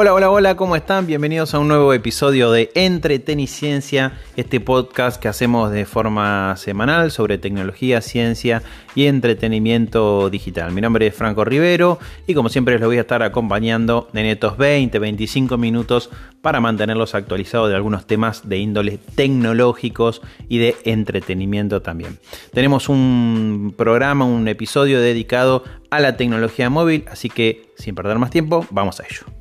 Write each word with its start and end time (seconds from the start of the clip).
Hola, 0.00 0.14
hola, 0.14 0.30
hola, 0.30 0.54
¿cómo 0.54 0.76
están? 0.76 1.08
Bienvenidos 1.08 1.54
a 1.54 1.58
un 1.58 1.66
nuevo 1.66 1.92
episodio 1.92 2.52
de 2.52 2.70
Entreteniciencia, 2.76 4.12
este 4.36 4.60
podcast 4.60 5.20
que 5.20 5.26
hacemos 5.26 5.72
de 5.72 5.86
forma 5.86 6.54
semanal 6.56 7.10
sobre 7.10 7.36
tecnología, 7.36 8.00
ciencia 8.00 8.62
y 8.94 9.06
entretenimiento 9.06 10.30
digital. 10.30 10.70
Mi 10.70 10.80
nombre 10.80 11.08
es 11.08 11.16
Franco 11.16 11.44
Rivero 11.44 11.98
y 12.28 12.34
como 12.34 12.48
siempre 12.48 12.78
les 12.78 12.86
voy 12.86 12.98
a 12.98 13.00
estar 13.00 13.24
acompañando 13.24 14.08
en 14.14 14.26
estos 14.26 14.56
20, 14.56 14.96
25 15.00 15.58
minutos 15.58 16.10
para 16.42 16.60
mantenerlos 16.60 17.16
actualizados 17.16 17.68
de 17.68 17.74
algunos 17.74 18.06
temas 18.06 18.48
de 18.48 18.56
índole 18.56 19.00
tecnológicos 19.16 20.22
y 20.48 20.58
de 20.58 20.76
entretenimiento 20.84 21.82
también. 21.82 22.20
Tenemos 22.52 22.88
un 22.88 23.74
programa, 23.76 24.24
un 24.24 24.46
episodio 24.46 25.00
dedicado 25.00 25.64
a 25.90 25.98
la 25.98 26.16
tecnología 26.16 26.70
móvil, 26.70 27.04
así 27.10 27.28
que 27.28 27.72
sin 27.76 27.96
perder 27.96 28.20
más 28.20 28.30
tiempo, 28.30 28.64
vamos 28.70 29.00
a 29.00 29.02
ello. 29.02 29.37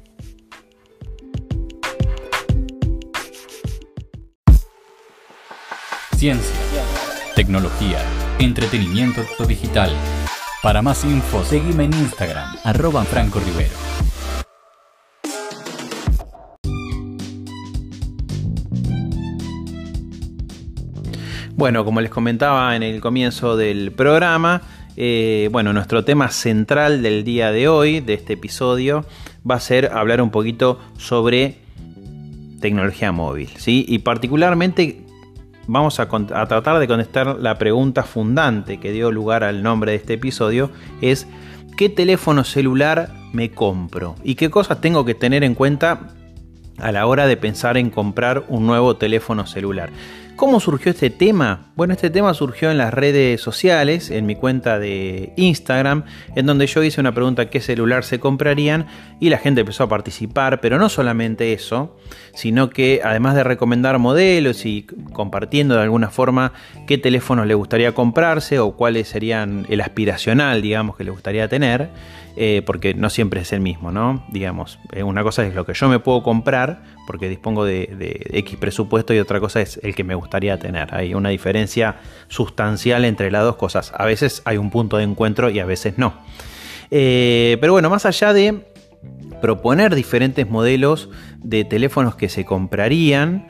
Ciencia, 6.18 6.56
tecnología, 7.36 8.00
entretenimiento 8.40 9.22
digital. 9.48 9.92
Para 10.64 10.82
más 10.82 11.06
info, 11.06 11.44
seguime 11.44 11.84
en 11.84 11.94
Instagram, 11.94 12.56
arroba 12.64 13.04
Franco 13.04 13.40
Rivero. 13.40 13.76
Bueno, 21.56 21.86
como 21.86 22.02
les 22.02 22.10
comentaba 22.10 22.76
en 22.76 22.82
el 22.82 23.00
comienzo 23.00 23.56
del 23.56 23.92
programa, 23.92 24.64
eh, 24.96 25.50
bueno, 25.52 25.72
nuestro 25.72 26.04
tema 26.04 26.32
central 26.32 27.04
del 27.04 27.24
día 27.26 27.52
de 27.52 27.68
hoy, 27.68 28.00
de 28.00 28.16
este 28.16 28.34
episodio, 28.34 29.06
va 29.48 29.54
a 29.54 29.60
ser 29.60 29.92
hablar 29.94 30.24
un 30.24 30.32
poquito 30.32 30.80
sobre 30.98 31.60
tecnología 32.60 33.12
móvil, 33.12 33.50
¿sí? 33.58 33.86
Y 33.88 34.00
particularmente 34.00 35.06
vamos 35.68 36.00
a, 36.00 36.08
tratar 36.08 36.80
de 36.80 36.88
contestar 36.88 37.38
la 37.40 37.58
pregunta 37.58 38.04
fundante 38.04 38.80
que 38.80 38.92
dio 38.92 39.12
lugar 39.12 39.44
al 39.44 39.62
nombre 39.62 39.92
de 39.92 39.98
este 39.98 40.14
episodio, 40.14 40.72
es 41.02 41.28
¿qué 41.78 41.90
teléfono 41.90 42.44
celular 42.44 43.10
me 43.34 43.52
compro? 43.52 44.16
¿Y 44.24 44.36
qué 44.36 44.50
cosas 44.50 44.82
tengo 44.82 45.06
que 45.06 45.14
tener 45.14 45.44
en 45.44 45.54
cuenta 45.54 46.14
a 46.78 46.92
la 46.92 47.06
hora 47.06 47.28
de 47.28 47.38
pensar 47.38 47.78
en 47.78 47.90
comprar 47.90 48.46
un 48.48 48.66
nuevo 48.66 48.96
teléfono 48.96 49.46
celular? 49.46 49.92
¿Cómo 50.38 50.60
surgió 50.60 50.92
este 50.92 51.10
tema? 51.10 51.72
Bueno, 51.76 51.96
este 51.96 52.12
tema 52.12 52.32
surgió 52.36 52.70
en 52.70 52.78
las 52.78 52.94
redes 52.94 53.42
sociales, 53.42 54.12
en 54.12 54.28
mi 54.28 54.36
cuenta 54.36 54.78
de 54.78 55.34
Instagram, 55.36 56.04
en 56.36 56.46
donde 56.46 56.68
yo 56.68 56.84
hice 56.84 57.02
una 57.02 57.12
pregunta 57.12 57.50
qué 57.50 57.60
celular 57.60 58.04
se 58.04 58.20
comprarían 58.20 58.86
y 59.20 59.32
la 59.32 59.40
gente 59.40 59.62
empezó 59.62 59.86
a 59.86 59.90
participar, 59.90 60.62
pero 60.62 60.78
no 60.78 60.90
solamente 60.90 61.54
eso, 61.54 61.98
sino 62.36 62.70
que 62.70 63.02
además 63.04 63.34
de 63.34 63.46
recomendar 63.46 63.98
modelos 63.98 64.68
y 64.68 64.84
compartiendo 65.12 65.74
de 65.74 65.82
alguna 65.82 66.12
forma 66.12 66.54
qué 66.86 67.00
teléfono 67.00 67.44
le 67.44 67.56
gustaría 67.56 67.96
comprarse 67.96 68.60
o 68.60 68.74
cuáles 68.74 69.08
serían 69.08 69.66
el 69.70 69.82
aspiracional, 69.82 70.62
digamos, 70.62 70.98
que 70.98 71.04
le 71.04 71.10
gustaría 71.10 71.48
tener, 71.48 71.90
eh, 72.40 72.62
porque 72.64 72.94
no 72.94 73.10
siempre 73.10 73.42
es 73.42 73.52
el 73.52 73.62
mismo, 73.62 73.92
¿no? 73.92 74.24
Digamos, 74.30 74.78
eh, 74.92 75.02
una 75.02 75.24
cosa 75.24 75.44
es 75.44 75.56
lo 75.56 75.66
que 75.66 75.74
yo 75.74 75.90
me 75.90 75.98
puedo 75.98 76.22
comprar, 76.22 76.84
porque 77.08 77.28
dispongo 77.30 77.66
de, 77.66 78.30
X 78.32 78.58
presupuesto, 78.60 79.12
y 79.12 79.18
otra 79.18 79.40
cosa 79.40 79.60
es 79.60 79.80
el 79.82 79.96
que 79.96 80.04
me 80.04 80.14
gustaría 80.14 80.60
tener. 80.60 80.94
Hay 80.94 81.16
una 81.16 81.30
diferencia 81.30 81.96
sustancial 82.28 83.06
entre 83.06 83.32
las 83.32 83.42
dos 83.42 83.56
cosas. 83.56 83.92
A 83.96 84.06
veces 84.06 84.44
hay 84.46 84.58
un 84.58 84.70
punto 84.70 84.98
de 84.98 85.04
encuentro 85.04 85.50
y 85.50 85.58
a 85.60 85.66
veces 85.66 85.98
no. 85.98 86.14
Eh, 86.92 87.58
pero 87.60 87.74
bueno, 87.74 87.90
más 87.90 88.06
allá 88.06 88.34
de 88.34 88.68
proponer 89.42 89.96
diferentes 89.96 90.48
modelos 90.48 91.10
de 91.40 91.66
teléfonos 91.66 92.16
que 92.16 92.30
se 92.30 92.46
comprarían, 92.46 93.48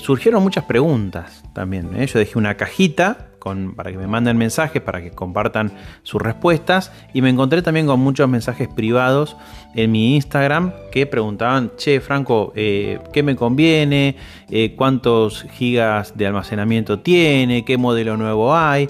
surgieron 0.00 0.42
muchas 0.42 0.64
preguntas 0.64 1.44
también. 1.54 1.94
Yo 2.06 2.18
dejé 2.18 2.36
una 2.36 2.56
cajita 2.56 3.27
para 3.76 3.90
que 3.90 3.98
me 3.98 4.06
manden 4.06 4.36
mensajes, 4.36 4.82
para 4.82 5.00
que 5.00 5.10
compartan 5.10 5.72
sus 6.02 6.20
respuestas. 6.20 6.92
Y 7.12 7.22
me 7.22 7.30
encontré 7.30 7.62
también 7.62 7.86
con 7.86 8.00
muchos 8.00 8.28
mensajes 8.28 8.68
privados 8.68 9.36
en 9.74 9.92
mi 9.92 10.14
Instagram 10.14 10.72
que 10.90 11.06
preguntaban, 11.06 11.72
che, 11.76 12.00
Franco, 12.00 12.52
eh, 12.56 12.98
¿qué 13.12 13.22
me 13.22 13.36
conviene? 13.36 14.16
Eh, 14.50 14.74
¿Cuántos 14.76 15.44
gigas 15.52 16.16
de 16.16 16.26
almacenamiento 16.26 17.00
tiene? 17.00 17.64
¿Qué 17.64 17.78
modelo 17.78 18.16
nuevo 18.16 18.54
hay? 18.54 18.88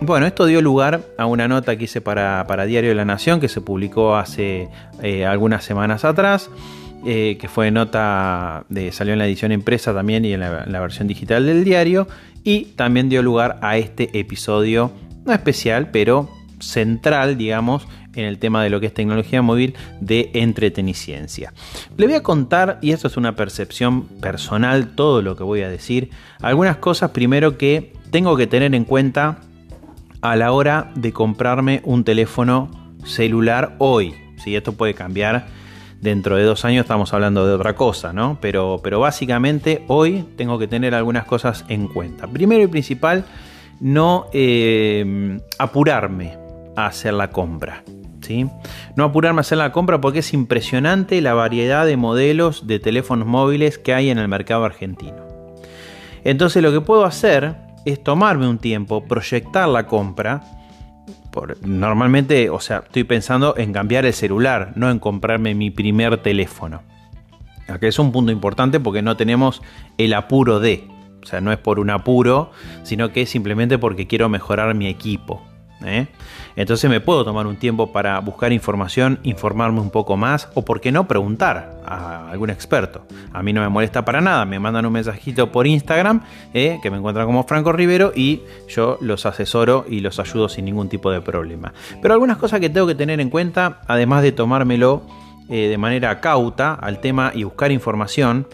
Bueno, 0.00 0.26
esto 0.26 0.46
dio 0.46 0.60
lugar 0.60 1.02
a 1.16 1.26
una 1.26 1.46
nota 1.46 1.76
que 1.76 1.84
hice 1.84 2.00
para, 2.00 2.44
Diario 2.66 2.90
de 2.90 2.96
la 2.96 3.04
Nación 3.04 3.38
que 3.40 3.48
se 3.48 3.60
publicó 3.60 4.16
hace 4.16 4.68
eh, 5.00 5.24
algunas 5.26 5.64
semanas 5.64 6.04
atrás. 6.04 6.50
que 7.04 7.48
fue 7.48 7.72
nota 7.72 8.64
de 8.68 8.92
salió 8.92 9.12
en 9.12 9.18
la 9.18 9.26
edición 9.26 9.50
impresa 9.50 9.92
también 9.92 10.24
y 10.24 10.34
en 10.34 10.40
la 10.40 10.80
versión 10.80 11.08
digital 11.08 11.46
del 11.46 11.64
diario 11.64 12.06
y 12.44 12.66
también 12.76 13.08
dio 13.08 13.22
lugar 13.22 13.58
a 13.62 13.76
este 13.76 14.18
episodio, 14.18 14.92
no 15.24 15.32
especial, 15.32 15.90
pero 15.90 16.30
central, 16.60 17.36
digamos, 17.36 17.86
en 18.14 18.24
el 18.24 18.38
tema 18.38 18.62
de 18.62 18.70
lo 18.70 18.80
que 18.80 18.86
es 18.86 18.94
tecnología 18.94 19.42
móvil 19.42 19.74
de 20.00 20.30
entreteniciencia. 20.34 21.52
Le 21.96 22.06
voy 22.06 22.14
a 22.14 22.22
contar, 22.22 22.78
y 22.82 22.92
esto 22.92 23.08
es 23.08 23.16
una 23.16 23.36
percepción 23.36 24.04
personal, 24.20 24.94
todo 24.94 25.22
lo 25.22 25.36
que 25.36 25.44
voy 25.44 25.62
a 25.62 25.68
decir, 25.68 26.10
algunas 26.40 26.76
cosas 26.76 27.10
primero 27.10 27.58
que 27.58 27.92
tengo 28.10 28.36
que 28.36 28.46
tener 28.46 28.74
en 28.74 28.84
cuenta 28.84 29.40
a 30.20 30.36
la 30.36 30.52
hora 30.52 30.92
de 30.94 31.12
comprarme 31.12 31.80
un 31.84 32.04
teléfono 32.04 32.70
celular 33.04 33.74
hoy. 33.78 34.14
Si 34.42 34.54
esto 34.54 34.72
puede 34.72 34.94
cambiar 34.94 35.46
dentro 36.02 36.36
de 36.36 36.42
dos 36.42 36.64
años 36.64 36.82
estamos 36.82 37.14
hablando 37.14 37.46
de 37.46 37.54
otra 37.54 37.74
cosa, 37.74 38.12
¿no? 38.12 38.36
Pero, 38.40 38.80
pero 38.82 39.00
básicamente 39.00 39.84
hoy 39.86 40.24
tengo 40.36 40.58
que 40.58 40.66
tener 40.66 40.94
algunas 40.94 41.24
cosas 41.24 41.64
en 41.68 41.86
cuenta. 41.86 42.26
Primero 42.26 42.64
y 42.64 42.66
principal, 42.66 43.24
no 43.80 44.26
eh, 44.32 45.38
apurarme 45.58 46.36
a 46.76 46.86
hacer 46.86 47.14
la 47.14 47.30
compra. 47.30 47.84
¿sí? 48.20 48.48
No 48.96 49.04
apurarme 49.04 49.40
a 49.40 49.42
hacer 49.42 49.58
la 49.58 49.70
compra 49.70 50.00
porque 50.00 50.18
es 50.18 50.34
impresionante 50.34 51.20
la 51.20 51.34
variedad 51.34 51.86
de 51.86 51.96
modelos 51.96 52.66
de 52.66 52.80
teléfonos 52.80 53.26
móviles 53.26 53.78
que 53.78 53.94
hay 53.94 54.10
en 54.10 54.18
el 54.18 54.26
mercado 54.26 54.64
argentino. 54.64 55.22
Entonces 56.24 56.62
lo 56.62 56.72
que 56.72 56.80
puedo 56.80 57.04
hacer 57.04 57.56
es 57.84 58.02
tomarme 58.02 58.48
un 58.48 58.58
tiempo, 58.58 59.04
proyectar 59.04 59.68
la 59.68 59.86
compra, 59.86 60.42
normalmente, 61.62 62.50
o 62.50 62.60
sea, 62.60 62.78
estoy 62.78 63.04
pensando 63.04 63.54
en 63.56 63.72
cambiar 63.72 64.04
el 64.04 64.12
celular, 64.12 64.72
no 64.76 64.90
en 64.90 64.98
comprarme 64.98 65.54
mi 65.54 65.70
primer 65.70 66.18
teléfono. 66.18 66.82
Aquí 67.68 67.86
es 67.86 67.98
un 67.98 68.12
punto 68.12 68.32
importante 68.32 68.80
porque 68.80 69.02
no 69.02 69.16
tenemos 69.16 69.62
el 69.98 70.14
apuro 70.14 70.60
de. 70.60 70.88
O 71.22 71.26
sea, 71.26 71.40
no 71.40 71.52
es 71.52 71.58
por 71.58 71.78
un 71.78 71.90
apuro, 71.90 72.50
sino 72.82 73.12
que 73.12 73.22
es 73.22 73.30
simplemente 73.30 73.78
porque 73.78 74.06
quiero 74.06 74.28
mejorar 74.28 74.74
mi 74.74 74.88
equipo. 74.88 75.42
¿Eh? 75.84 76.08
Entonces 76.56 76.88
me 76.90 77.00
puedo 77.00 77.24
tomar 77.24 77.46
un 77.46 77.56
tiempo 77.56 77.92
para 77.92 78.18
buscar 78.20 78.52
información, 78.52 79.18
informarme 79.22 79.80
un 79.80 79.90
poco 79.90 80.16
más 80.16 80.48
o, 80.54 80.64
por 80.64 80.80
qué 80.80 80.92
no, 80.92 81.08
preguntar 81.08 81.80
a 81.86 82.30
algún 82.30 82.50
experto. 82.50 83.06
A 83.32 83.42
mí 83.42 83.52
no 83.52 83.60
me 83.60 83.68
molesta 83.68 84.04
para 84.04 84.20
nada, 84.20 84.44
me 84.44 84.58
mandan 84.58 84.86
un 84.86 84.92
mensajito 84.92 85.50
por 85.50 85.66
Instagram, 85.66 86.22
¿eh? 86.54 86.78
que 86.82 86.90
me 86.90 86.98
encuentran 86.98 87.26
como 87.26 87.44
Franco 87.44 87.72
Rivero 87.72 88.12
y 88.14 88.42
yo 88.68 88.98
los 89.00 89.26
asesoro 89.26 89.86
y 89.88 90.00
los 90.00 90.18
ayudo 90.18 90.48
sin 90.48 90.64
ningún 90.64 90.88
tipo 90.88 91.10
de 91.10 91.20
problema. 91.20 91.72
Pero 92.00 92.14
algunas 92.14 92.36
cosas 92.36 92.60
que 92.60 92.70
tengo 92.70 92.86
que 92.86 92.94
tener 92.94 93.20
en 93.20 93.30
cuenta, 93.30 93.80
además 93.86 94.22
de 94.22 94.32
tomármelo 94.32 95.02
eh, 95.48 95.68
de 95.68 95.78
manera 95.78 96.20
cauta 96.20 96.74
al 96.74 97.00
tema 97.00 97.32
y 97.34 97.44
buscar 97.44 97.72
información, 97.72 98.46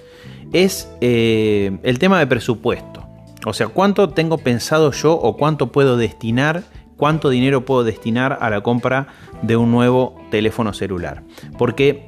es 0.53 0.89
el 1.01 1.99
tema 1.99 2.19
de 2.19 2.27
presupuesto. 2.27 3.09
O 3.47 3.53
sea, 3.53 3.69
cuánto 3.69 4.11
tengo 4.11 4.39
pensado 4.39 4.91
yo 4.93 5.13
o 5.15 5.37
cuánto 5.37 5.71
puedo 5.71 5.97
destinar 5.97 6.65
cuánto 6.99 7.31
dinero 7.31 7.65
puedo 7.65 7.85
destinar 7.85 8.37
a 8.43 8.51
la 8.51 8.61
compra 8.61 9.07
de 9.41 9.57
un 9.57 9.71
nuevo 9.71 10.21
teléfono 10.31 10.75
celular. 10.75 11.23
Porque 11.57 12.05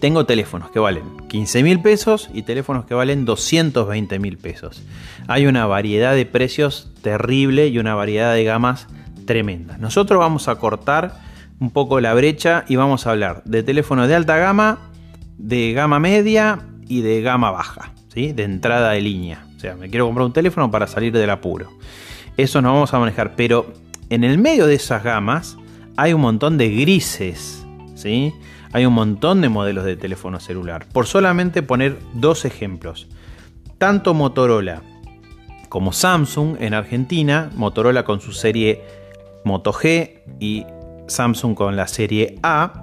tengo 0.00 0.26
teléfonos 0.26 0.70
que 0.70 0.80
valen 0.80 1.04
15 1.28 1.62
mil 1.62 1.80
pesos 1.80 2.28
y 2.34 2.42
teléfonos 2.42 2.86
que 2.86 2.94
valen 2.94 3.24
220 3.24 4.18
mil 4.18 4.38
pesos. 4.38 4.82
Hay 5.28 5.46
una 5.46 5.66
variedad 5.66 6.14
de 6.14 6.26
precios 6.26 6.92
terrible 7.02 7.68
y 7.68 7.78
una 7.78 7.94
variedad 7.94 8.34
de 8.34 8.42
gamas 8.42 8.88
tremenda. 9.26 9.78
Nosotros 9.78 10.18
vamos 10.18 10.48
a 10.48 10.56
cortar 10.56 11.14
un 11.60 11.70
poco 11.70 12.00
la 12.00 12.14
brecha 12.14 12.64
y 12.68 12.76
vamos 12.76 13.06
a 13.06 13.10
hablar 13.10 13.42
de 13.44 13.62
teléfonos 13.62 14.08
de 14.08 14.14
alta 14.14 14.36
gama, 14.36 14.90
de 15.38 15.72
gama 15.72 15.98
media 15.98 16.60
y 16.88 17.02
de 17.02 17.20
gama 17.22 17.50
baja, 17.50 17.92
¿sí? 18.08 18.32
de 18.32 18.44
entrada 18.44 18.92
de 18.92 19.00
línea. 19.00 19.46
O 19.56 19.60
sea, 19.60 19.74
me 19.74 19.88
quiero 19.88 20.06
comprar 20.06 20.26
un 20.26 20.32
teléfono 20.32 20.70
para 20.70 20.86
salir 20.86 21.12
del 21.12 21.30
apuro. 21.30 21.70
Eso 22.36 22.60
nos 22.60 22.74
vamos 22.74 22.92
a 22.92 22.98
manejar, 22.98 23.34
pero 23.34 23.72
en 24.10 24.24
el 24.24 24.38
medio 24.38 24.66
de 24.66 24.74
esas 24.74 25.02
gamas 25.02 25.56
hay 25.96 26.12
un 26.12 26.20
montón 26.20 26.58
de 26.58 26.70
grises, 26.70 27.66
¿sí? 27.94 28.34
Hay 28.72 28.86
un 28.86 28.92
montón 28.92 29.40
de 29.40 29.48
modelos 29.48 29.84
de 29.84 29.96
teléfono 29.96 30.40
celular. 30.40 30.86
Por 30.92 31.06
solamente 31.06 31.62
poner 31.62 31.98
dos 32.14 32.44
ejemplos. 32.44 33.08
Tanto 33.78 34.14
Motorola 34.14 34.82
como 35.68 35.92
Samsung 35.92 36.56
en 36.60 36.74
Argentina, 36.74 37.50
Motorola 37.54 38.04
con 38.04 38.20
su 38.20 38.32
serie 38.32 38.84
Moto 39.44 39.72
G 39.72 40.20
y 40.40 40.64
Samsung 41.06 41.54
con 41.54 41.76
la 41.76 41.86
serie 41.86 42.38
A, 42.42 42.82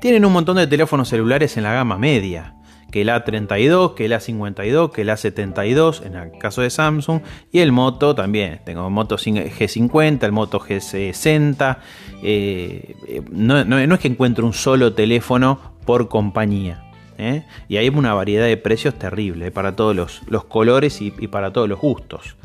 tienen 0.00 0.24
un 0.24 0.32
montón 0.32 0.56
de 0.56 0.66
teléfonos 0.66 1.08
celulares 1.08 1.56
en 1.56 1.64
la 1.64 1.72
gama 1.72 1.98
media 1.98 2.54
que 2.90 3.02
el 3.02 3.08
A32, 3.08 3.94
que 3.94 4.06
el 4.06 4.12
A52, 4.12 4.90
que 4.92 5.02
el 5.02 5.08
A72 5.08 6.04
en 6.04 6.14
el 6.14 6.38
caso 6.38 6.62
de 6.62 6.70
Samsung 6.70 7.20
y 7.52 7.58
el 7.60 7.72
Moto 7.72 8.14
también. 8.14 8.60
Tengo 8.64 8.88
Moto 8.88 9.16
G50, 9.16 10.22
el 10.24 10.32
Moto 10.32 10.58
G60. 10.58 11.78
Eh, 12.22 12.94
eh, 13.06 13.22
no, 13.30 13.78
es 13.78 14.00
que 14.00 14.08
encuentre 14.08 14.44
un 14.44 14.54
solo 14.54 14.94
teléfono 14.94 15.76
por 15.84 16.08
compañía. 16.08 16.84
¿eh? 17.18 17.44
Y 17.68 17.76
hay 17.76 17.88
una 17.90 18.14
variedad 18.14 18.46
de 18.46 18.56
precios 18.56 18.94
terrible 18.94 19.50
para 19.50 19.76
todos 19.76 19.94
los, 19.94 20.44
colores 20.44 21.02
y, 21.02 21.10
para 21.10 21.52
todos 21.52 21.68
los 21.68 21.78
gustos. 21.78 22.36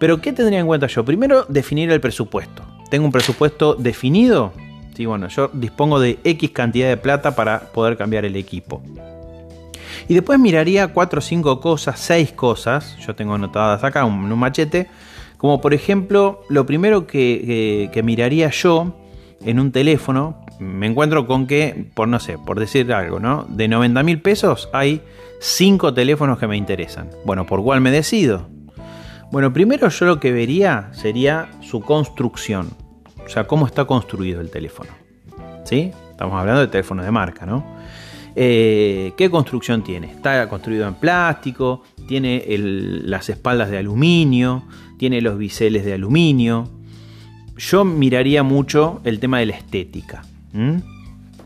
Pero 0.00 0.20
¿qué 0.20 0.32
tendría 0.32 0.58
en 0.58 0.66
cuenta 0.66 0.88
yo? 0.88 1.04
Primero, 1.04 1.44
definir 1.48 1.90
el 1.92 2.00
presupuesto. 2.00 2.64
¿Tengo 2.90 3.06
un 3.06 3.12
presupuesto 3.12 3.74
definido? 3.74 4.52
Sí, 4.96 5.06
bueno, 5.06 5.28
yo 5.28 5.50
dispongo 5.52 6.00
de 6.00 6.18
X 6.24 6.50
cantidad 6.50 6.88
de 6.88 6.96
plata 6.96 7.34
para 7.34 7.60
poder 7.72 7.96
cambiar 7.96 8.24
el 8.24 8.36
equipo. 8.36 8.82
Y 10.08 10.14
después 10.14 10.38
miraría 10.38 10.88
cuatro 10.88 11.18
o 11.18 11.22
cinco 11.22 11.60
cosas, 11.60 11.98
seis 11.98 12.32
cosas, 12.32 12.96
yo 12.98 13.14
tengo 13.14 13.34
anotadas 13.34 13.82
acá 13.84 14.00
en 14.00 14.12
un, 14.12 14.38
machete, 14.38 14.88
como 15.38 15.60
por 15.60 15.72
ejemplo, 15.74 16.42
lo 16.48 16.66
primero 16.66 17.06
que, 17.06 17.90
miraría 18.04 18.50
yo 18.50 18.94
en 19.44 19.60
un 19.60 19.72
teléfono, 19.72 20.44
me 20.58 20.86
encuentro 20.86 21.26
con 21.26 21.46
que, 21.46 21.86
por 21.94 22.08
no 22.08 22.20
sé, 22.20 22.38
por 22.38 22.60
decir 22.60 22.92
algo, 22.92 23.18
¿no? 23.18 23.46
De 23.48 23.66
90 23.66 24.02
mil 24.02 24.20
pesos 24.20 24.68
hay 24.72 25.02
cinco 25.40 25.92
teléfonos 25.92 26.38
que 26.38 26.46
me 26.46 26.56
interesan. 26.56 27.10
Bueno, 27.24 27.46
¿por 27.46 27.62
cuál 27.62 27.80
me 27.80 27.90
decido? 27.90 28.48
Bueno, 29.30 29.52
primero 29.52 29.88
yo 29.88 30.06
lo 30.06 30.20
que 30.20 30.32
vería 30.32 30.90
sería 30.92 31.48
su 31.60 31.80
construcción, 31.80 32.70
o 33.24 33.28
sea, 33.28 33.44
cómo 33.44 33.66
está 33.66 33.84
construido 33.84 34.40
el 34.40 34.50
teléfono. 34.50 34.90
¿Sí? 35.64 35.92
Estamos 36.10 36.38
hablando 36.38 36.60
de 36.60 36.68
teléfonos 36.68 37.04
de 37.04 37.10
marca, 37.10 37.46
¿no? 37.46 37.64
Eh, 38.36 39.12
¿Qué 39.16 39.30
construcción 39.30 39.84
tiene? 39.84 40.10
Está 40.10 40.48
construido 40.48 40.88
en 40.88 40.94
plástico, 40.94 41.82
tiene 42.08 42.44
las 42.58 43.28
espaldas 43.28 43.70
de 43.70 43.78
aluminio, 43.78 44.64
tiene 44.98 45.20
los 45.20 45.38
biseles 45.38 45.84
de 45.84 45.94
aluminio. 45.94 46.70
Yo 47.56 47.84
miraría 47.84 48.42
mucho 48.42 49.00
el 49.04 49.20
tema 49.20 49.38
de 49.38 49.46
la 49.46 49.56
estética. 49.56 50.22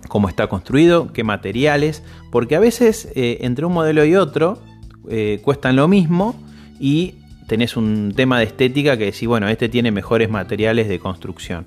Cómo 0.08 0.29
está 0.29 0.46
construido, 0.46 1.12
qué 1.12 1.25
materiales, 1.25 2.02
porque 2.31 2.56
a 2.56 2.61
veces 2.61 3.08
eh, 3.14 3.38
entre 3.43 3.67
un 3.67 3.73
modelo 3.73 4.05
y 4.05 4.14
otro 4.14 4.62
eh, 5.11 5.40
cuestan 5.43 5.76
lo 5.76 5.88
mismo 5.88 6.35
y 6.81 7.14
tenés 7.46 7.76
un 7.76 8.12
tema 8.14 8.38
de 8.38 8.44
estética 8.44 8.96
que 8.96 9.06
decís, 9.06 9.26
bueno, 9.26 9.49
este 9.49 9.69
tiene 9.69 9.90
mejores 9.90 10.31
materiales 10.31 10.88
de 10.88 10.99
construcción. 10.99 11.67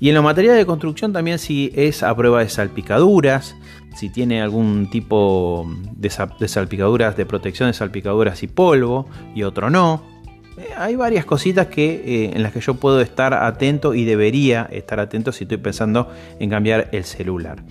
Y 0.00 0.08
en 0.08 0.14
los 0.14 0.24
materiales 0.24 0.58
de 0.58 0.66
construcción 0.66 1.12
también 1.12 1.38
si 1.38 1.72
es 1.74 2.02
a 2.02 2.14
prueba 2.14 2.40
de 2.40 2.48
salpicaduras, 2.48 3.56
si 3.96 4.10
tiene 4.10 4.40
algún 4.40 4.88
tipo 4.90 5.68
de, 5.96 6.08
salpicaduras, 6.48 7.16
de 7.16 7.26
protección 7.26 7.68
de 7.68 7.72
salpicaduras 7.72 8.42
y 8.42 8.46
polvo, 8.46 9.08
y 9.34 9.42
otro 9.42 9.70
no. 9.70 10.02
Eh, 10.56 10.68
hay 10.76 10.94
varias 10.94 11.24
cositas 11.24 11.66
que, 11.66 11.94
eh, 12.04 12.30
en 12.34 12.42
las 12.42 12.52
que 12.52 12.60
yo 12.60 12.74
puedo 12.74 13.00
estar 13.00 13.34
atento 13.34 13.94
y 13.94 14.04
debería 14.04 14.68
estar 14.70 15.00
atento 15.00 15.32
si 15.32 15.44
estoy 15.44 15.58
pensando 15.58 16.10
en 16.38 16.48
cambiar 16.48 16.88
el 16.92 17.04
celular. 17.04 17.62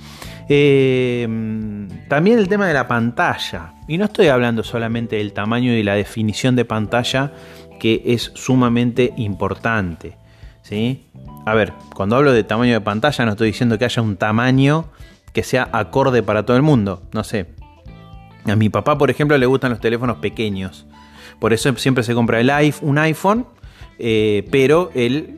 Eh, 0.49 1.27
también 2.09 2.39
el 2.39 2.49
tema 2.49 2.67
de 2.67 2.73
la 2.73 2.87
pantalla. 2.87 3.73
Y 3.87 3.97
no 3.97 4.05
estoy 4.05 4.27
hablando 4.27 4.63
solamente 4.63 5.15
del 5.15 5.31
tamaño 5.31 5.71
y 5.71 5.83
la 5.83 5.95
definición 5.95 6.57
de 6.57 6.65
pantalla, 6.65 7.31
que 7.79 8.01
es 8.05 8.31
sumamente 8.35 9.13
importante. 9.17 10.17
¿Sí? 10.67 11.05
A 11.45 11.53
ver, 11.53 11.73
cuando 11.95 12.17
hablo 12.17 12.33
de 12.33 12.43
tamaño 12.43 12.73
de 12.73 12.81
pantalla 12.81 13.25
no 13.25 13.31
estoy 13.31 13.47
diciendo 13.47 13.77
que 13.77 13.85
haya 13.85 14.01
un 14.01 14.17
tamaño 14.17 14.85
que 15.33 15.43
sea 15.43 15.69
acorde 15.71 16.23
para 16.23 16.45
todo 16.45 16.57
el 16.57 16.63
mundo. 16.63 17.03
No 17.13 17.23
sé. 17.23 17.47
A 18.45 18.55
mi 18.55 18.69
papá, 18.69 18.97
por 18.97 19.09
ejemplo, 19.09 19.37
le 19.37 19.45
gustan 19.45 19.71
los 19.71 19.79
teléfonos 19.79 20.17
pequeños. 20.17 20.85
Por 21.39 21.53
eso 21.53 21.73
siempre 21.77 22.03
se 22.03 22.13
compra 22.13 22.39
el 22.39 22.49
iPhone, 22.49 22.89
un 22.89 22.97
iPhone, 22.97 23.45
eh, 23.99 24.47
pero 24.51 24.91
el 24.93 25.37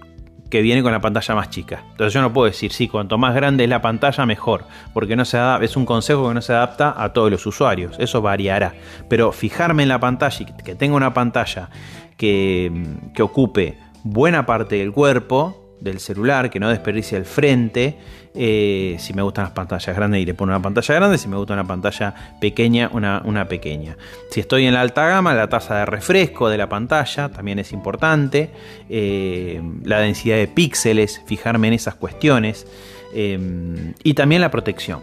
que 0.49 0.61
viene 0.61 0.81
con 0.81 0.91
la 0.91 1.01
pantalla 1.01 1.35
más 1.35 1.51
chica. 1.51 1.83
Entonces 1.91 2.13
yo 2.13 2.21
no 2.21 2.33
puedo 2.33 2.47
decir, 2.47 2.71
sí, 2.71 2.87
cuanto 2.87 3.19
más 3.19 3.35
grande 3.35 3.65
es 3.65 3.69
la 3.69 3.81
pantalla, 3.81 4.25
mejor. 4.25 4.65
Porque 4.93 5.15
no 5.15 5.25
se 5.25 5.37
es 5.61 5.75
un 5.75 5.85
consejo 5.85 6.27
que 6.27 6.33
no 6.33 6.41
se 6.41 6.53
adapta 6.53 6.95
a 6.97 7.13
todos 7.13 7.29
los 7.29 7.45
usuarios. 7.45 7.95
Eso 7.99 8.21
variará. 8.23 8.73
Pero 9.09 9.31
fijarme 9.31 9.83
en 9.83 9.89
la 9.89 9.99
pantalla 9.99 10.37
y 10.39 10.63
que 10.63 10.73
tenga 10.73 10.95
una 10.95 11.13
pantalla 11.13 11.69
que, 12.17 12.71
que 13.13 13.21
ocupe 13.21 13.77
buena 14.03 14.45
parte 14.45 14.75
del 14.75 14.91
cuerpo, 14.91 15.77
del 15.79 15.99
celular, 15.99 16.49
que 16.49 16.59
no 16.59 16.69
desperdicie 16.69 17.17
el 17.17 17.25
frente. 17.25 17.97
Eh, 18.35 18.95
si 18.99 19.13
me 19.13 19.21
gustan 19.21 19.45
las 19.45 19.53
pantallas 19.53 19.95
grandes, 19.95 20.25
le 20.25 20.33
pongo 20.33 20.51
una 20.51 20.61
pantalla 20.61 20.95
grande. 20.95 21.17
Si 21.17 21.27
me 21.27 21.37
gusta 21.37 21.53
una 21.53 21.65
pantalla 21.65 22.13
pequeña, 22.39 22.89
una, 22.93 23.21
una, 23.25 23.47
pequeña. 23.47 23.97
Si 24.29 24.39
estoy 24.39 24.65
en 24.65 24.73
la 24.73 24.81
alta 24.81 25.07
gama, 25.07 25.33
la 25.33 25.49
tasa 25.49 25.77
de 25.79 25.85
refresco 25.85 26.49
de 26.49 26.57
la 26.57 26.69
pantalla 26.69 27.29
también 27.29 27.59
es 27.59 27.71
importante. 27.71 28.51
Eh, 28.89 29.61
la 29.83 29.99
densidad 29.99 30.37
de 30.37 30.47
píxeles, 30.47 31.21
fijarme 31.25 31.67
en 31.67 31.73
esas 31.73 31.95
cuestiones. 31.95 32.67
Eh, 33.13 33.93
y 34.03 34.13
también 34.13 34.41
la 34.41 34.51
protección 34.51 35.01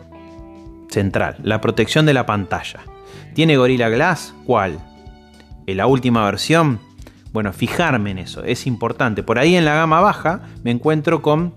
central, 0.89 1.37
la 1.43 1.61
protección 1.61 2.07
de 2.07 2.15
la 2.15 2.27
pantalla. 2.27 2.81
¿Tiene 3.35 3.57
Gorilla 3.57 3.89
Glass? 3.89 4.35
¿Cuál? 4.47 4.79
¿En 5.67 5.77
la 5.77 5.87
última 5.87 6.25
versión? 6.25 6.81
Bueno, 7.37 7.53
fijarme 7.53 8.13
en 8.13 8.17
eso, 8.17 8.45
es 8.45 8.67
importante. 8.67 9.23
Por 9.23 9.39
ahí 9.39 9.57
en 9.57 9.67
la 9.67 9.75
gama 9.75 10.01
baja 10.01 10.41
me 10.65 10.71
encuentro 10.71 11.21
con 11.21 11.53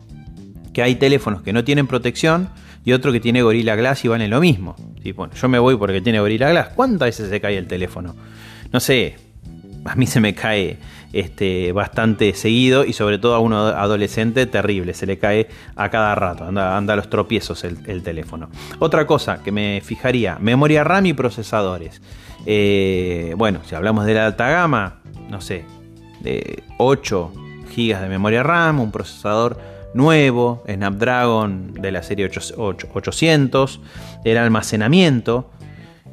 que 0.74 0.84
hay 0.84 0.96
teléfonos 0.96 1.42
que 1.42 1.54
no 1.54 1.64
tienen 1.64 1.88
protección 1.88 2.50
y 2.84 2.92
otro 2.92 3.14
que 3.14 3.22
tiene 3.22 3.44
Gorilla 3.44 3.78
Glass 3.78 4.04
y 4.04 4.10
en 4.10 4.30
lo 4.30 4.42
mismo. 4.42 4.76
bueno, 5.16 5.34
yo 5.36 5.48
me 5.48 5.58
voy 5.58 5.78
porque 5.78 6.02
tiene 6.02 6.20
Gorilla 6.20 6.50
Glass. 6.50 6.74
¿Cuántas 6.76 7.08
veces 7.08 7.30
se 7.30 7.40
cae 7.40 7.58
el 7.58 7.66
teléfono? 7.66 8.14
No 8.74 8.82
sé, 8.82 9.16
a 9.86 9.96
mí 9.96 10.06
se 10.06 10.20
me 10.20 10.36
cae 10.36 10.80
este, 11.14 11.72
bastante 11.72 12.34
seguido 12.34 12.84
y 12.84 12.92
sobre 12.92 13.18
todo 13.18 13.36
a 13.36 13.40
uno 13.40 13.68
adolescente 13.68 14.48
terrible, 14.48 14.94
se 14.94 15.06
le 15.06 15.18
cae 15.18 15.48
a 15.78 15.88
cada 15.90 16.14
rato, 16.14 16.44
anda, 16.44 16.76
anda 16.76 16.92
a 16.92 16.98
los 16.98 17.10
tropiezos 17.10 17.64
el, 17.64 18.04
teléfono. 18.04 18.50
Otra 18.80 19.08
cosa 19.08 19.42
que 19.42 19.54
me 19.54 19.82
fijaría, 19.82 20.40
memoria 20.42 20.84
RAM 20.84 21.06
y 21.06 21.14
procesadores. 21.14 22.02
Eh, 22.46 23.34
bueno, 23.38 23.62
si 23.66 23.76
hablamos 23.76 24.06
de 24.06 24.14
la 24.14 24.26
alta 24.26 24.50
gama, 24.50 24.99
no 25.30 25.42
sé, 25.42 25.66
de 26.22 26.64
8 26.78 27.32
GB 27.76 28.00
de 28.00 28.10
memoria 28.10 28.44
RAM, 28.44 28.80
un 28.80 28.92
procesador 28.92 29.60
nuevo, 29.94 30.64
Snapdragon 30.68 31.74
de 31.74 31.92
la 31.92 32.04
serie 32.04 32.30
800, 32.58 33.82
el 34.24 34.38
almacenamiento. 34.38 35.50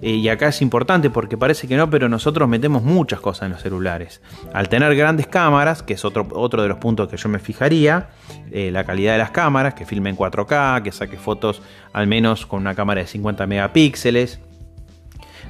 Eh, 0.03 0.11
y 0.11 0.29
acá 0.29 0.49
es 0.49 0.61
importante 0.61 1.09
porque 1.09 1.39
parece 1.39 1.67
que 1.67 1.77
no, 1.77 1.89
pero 1.89 2.09
nosotros 2.09 2.47
metemos 2.49 2.83
muchas 2.83 3.21
cosas 3.21 3.47
en 3.47 3.53
los 3.53 3.63
celulares. 3.63 4.21
Al 4.53 4.69
tener 4.69 4.95
grandes 4.95 5.27
cámaras, 5.27 5.83
que 5.83 5.95
es 5.95 6.05
otro, 6.05 6.29
otro 6.33 6.63
de 6.63 6.69
los 6.69 6.79
puntos 6.79 7.09
que 7.09 7.17
yo 7.17 7.31
me 7.31 7.39
fijaría, 7.39 8.11
eh, 8.51 8.71
la 8.71 8.85
calidad 8.85 9.13
de 9.13 9.19
las 9.19 9.31
cámaras, 9.31 9.73
que 9.73 9.87
filmen 9.87 10.15
4K, 10.15 10.83
que 10.83 10.93
saque 10.93 11.17
fotos 11.17 11.63
al 11.95 12.07
menos 12.07 12.45
con 12.45 12.61
una 12.61 12.75
cámara 12.75 13.01
de 13.01 13.07
50 13.07 13.47
megapíxeles, 13.47 14.41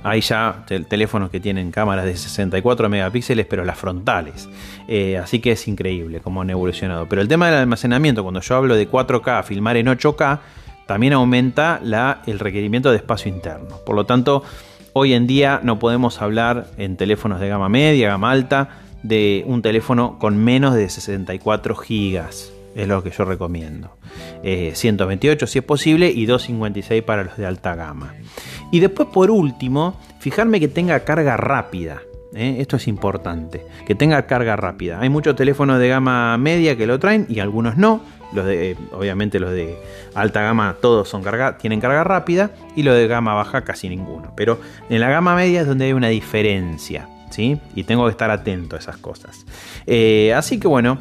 hay 0.02 0.20
ya 0.20 0.64
teléfonos 0.88 1.30
que 1.30 1.40
tienen 1.40 1.70
cámaras 1.70 2.04
de 2.04 2.16
64 2.16 2.88
megapíxeles, 2.88 3.46
pero 3.46 3.64
las 3.64 3.78
frontales. 3.78 4.48
Eh, 4.88 5.18
así 5.18 5.40
que 5.40 5.52
es 5.52 5.68
increíble 5.68 6.20
cómo 6.20 6.42
han 6.42 6.50
evolucionado. 6.50 7.08
Pero 7.08 7.22
el 7.22 7.28
tema 7.28 7.46
del 7.46 7.58
almacenamiento, 7.58 8.22
cuando 8.22 8.40
yo 8.40 8.56
hablo 8.56 8.76
de 8.76 8.88
4K, 8.90 9.44
filmar 9.44 9.76
en 9.76 9.86
8K, 9.86 10.40
también 10.86 11.12
aumenta 11.12 11.80
el 12.26 12.38
requerimiento 12.38 12.90
de 12.90 12.96
espacio 12.96 13.30
interno. 13.30 13.76
Por 13.84 13.96
lo 13.96 14.06
tanto, 14.06 14.44
hoy 14.92 15.14
en 15.14 15.26
día 15.26 15.60
no 15.62 15.78
podemos 15.78 16.22
hablar 16.22 16.68
en 16.78 16.96
teléfonos 16.96 17.40
de 17.40 17.48
gama 17.48 17.68
media, 17.68 18.08
gama 18.08 18.30
alta, 18.30 18.68
de 19.02 19.44
un 19.46 19.62
teléfono 19.62 20.18
con 20.18 20.36
menos 20.36 20.74
de 20.74 20.88
64 20.88 21.74
gigas 21.76 22.52
es 22.76 22.86
lo 22.86 23.02
que 23.02 23.10
yo 23.10 23.24
recomiendo. 23.24 23.96
128 24.42 25.44
eh, 25.44 25.48
si 25.48 25.58
es 25.58 25.64
posible 25.64 26.10
y 26.10 26.26
256 26.26 27.02
para 27.02 27.24
los 27.24 27.36
de 27.36 27.46
alta 27.46 27.74
gama. 27.74 28.14
Y 28.70 28.80
después 28.80 29.08
por 29.12 29.30
último, 29.30 29.98
fijarme 30.20 30.60
que 30.60 30.68
tenga 30.68 31.00
carga 31.00 31.38
rápida. 31.38 32.02
¿eh? 32.34 32.56
Esto 32.58 32.76
es 32.76 32.86
importante, 32.86 33.64
que 33.86 33.94
tenga 33.94 34.26
carga 34.26 34.56
rápida. 34.56 35.00
Hay 35.00 35.08
muchos 35.08 35.34
teléfonos 35.34 35.80
de 35.80 35.88
gama 35.88 36.36
media 36.36 36.76
que 36.76 36.86
lo 36.86 36.98
traen 36.98 37.26
y 37.30 37.40
algunos 37.40 37.78
no. 37.78 38.02
Los 38.32 38.44
de, 38.44 38.76
obviamente 38.92 39.38
los 39.38 39.52
de 39.52 39.78
alta 40.14 40.42
gama 40.42 40.76
todos 40.82 41.08
son 41.08 41.22
carga, 41.22 41.56
tienen 41.56 41.80
carga 41.80 42.04
rápida 42.04 42.50
y 42.74 42.82
los 42.82 42.94
de 42.94 43.06
gama 43.06 43.32
baja 43.32 43.62
casi 43.62 43.88
ninguno. 43.88 44.34
Pero 44.36 44.60
en 44.90 45.00
la 45.00 45.08
gama 45.08 45.34
media 45.34 45.62
es 45.62 45.66
donde 45.66 45.86
hay 45.86 45.92
una 45.94 46.08
diferencia. 46.08 47.08
¿sí? 47.30 47.58
Y 47.74 47.84
tengo 47.84 48.04
que 48.04 48.10
estar 48.10 48.30
atento 48.30 48.76
a 48.76 48.80
esas 48.80 48.98
cosas. 48.98 49.46
Eh, 49.86 50.34
así 50.34 50.60
que 50.60 50.68
bueno, 50.68 50.98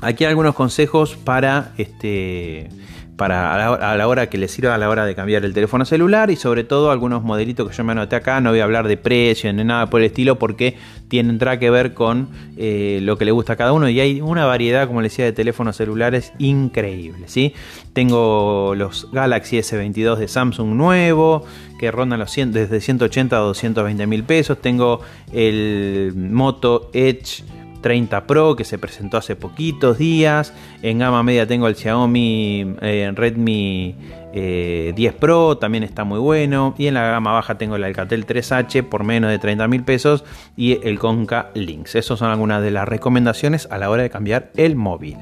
Aquí 0.00 0.24
algunos 0.24 0.54
consejos 0.54 1.16
para, 1.16 1.72
este, 1.78 2.68
para 3.16 3.74
a 3.74 3.96
la, 3.96 4.08
hora 4.08 4.28
que 4.28 4.38
les 4.38 4.50
sirva 4.50 4.74
a 4.74 4.78
la 4.78 4.88
hora 4.88 5.06
de 5.06 5.14
cambiar 5.14 5.44
el 5.44 5.54
teléfono 5.54 5.84
celular 5.84 6.30
y 6.30 6.36
sobre 6.36 6.64
todo 6.64 6.90
algunos 6.90 7.22
modelitos 7.22 7.68
que 7.70 7.76
yo 7.76 7.84
me 7.84 7.92
anoté 7.92 8.16
acá. 8.16 8.40
No 8.40 8.50
voy 8.50 8.60
a 8.60 8.64
hablar 8.64 8.88
de 8.88 8.96
precio 8.96 9.52
ni 9.52 9.64
nada 9.64 9.88
por 9.88 10.00
el 10.00 10.06
estilo 10.06 10.38
porque 10.38 10.76
tendrá 11.08 11.58
que 11.58 11.70
ver 11.70 11.94
con 11.94 12.28
eh, 12.56 12.98
lo 13.02 13.16
que 13.16 13.24
le 13.24 13.30
gusta 13.30 13.54
a 13.54 13.56
cada 13.56 13.72
uno 13.72 13.88
y 13.88 14.00
hay 14.00 14.20
una 14.20 14.46
variedad, 14.46 14.86
como 14.86 15.00
les 15.00 15.12
decía, 15.12 15.26
de 15.26 15.32
teléfonos 15.32 15.76
celulares 15.76 16.32
increíble. 16.38 17.28
¿sí? 17.28 17.54
Tengo 17.92 18.74
los 18.76 19.08
Galaxy 19.12 19.58
S22 19.58 20.16
de 20.16 20.28
Samsung 20.28 20.74
nuevo 20.74 21.44
que 21.78 21.90
rondan 21.90 22.18
los 22.18 22.30
100, 22.30 22.52
desde 22.52 22.80
180 22.80 23.36
a 23.36 23.40
220 23.40 24.06
mil 24.06 24.24
pesos. 24.24 24.58
Tengo 24.60 25.00
el 25.32 26.12
Moto 26.16 26.90
Edge 26.92 27.44
30 27.84 28.26
Pro 28.26 28.56
que 28.56 28.64
se 28.64 28.78
presentó 28.78 29.18
hace 29.18 29.36
poquitos 29.36 29.98
días. 29.98 30.54
En 30.80 31.00
gama 31.00 31.22
media 31.22 31.46
tengo 31.46 31.68
el 31.68 31.76
Xiaomi 31.76 32.76
eh, 32.80 33.12
Redmi 33.14 33.94
10 34.32 34.34
eh, 34.34 35.16
Pro, 35.20 35.58
también 35.58 35.84
está 35.84 36.02
muy 36.04 36.18
bueno. 36.18 36.74
Y 36.78 36.86
en 36.86 36.94
la 36.94 37.02
gama 37.02 37.32
baja 37.32 37.58
tengo 37.58 37.76
el 37.76 37.84
Alcatel 37.84 38.26
3H 38.26 38.84
por 38.84 39.04
menos 39.04 39.30
de 39.30 39.38
30 39.38 39.68
mil 39.68 39.84
pesos 39.84 40.24
y 40.56 40.80
el 40.82 40.98
Conca 40.98 41.50
Links. 41.52 41.94
Esas 41.94 42.18
son 42.18 42.30
algunas 42.30 42.62
de 42.62 42.70
las 42.70 42.88
recomendaciones 42.88 43.68
a 43.70 43.76
la 43.76 43.90
hora 43.90 44.02
de 44.02 44.08
cambiar 44.08 44.50
el 44.56 44.76
móvil. 44.76 45.18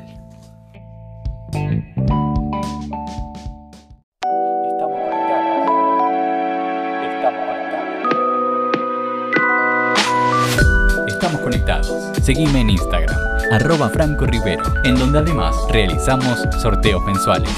Seguime 12.23 12.61
en 12.61 12.71
Instagram, 12.71 13.19
arroba 13.51 13.89
Franco 13.89 14.25
Rivero, 14.27 14.63
en 14.85 14.95
donde 14.95 15.19
además 15.19 15.57
realizamos 15.71 16.39
sorteos 16.61 17.05
mensuales. 17.05 17.51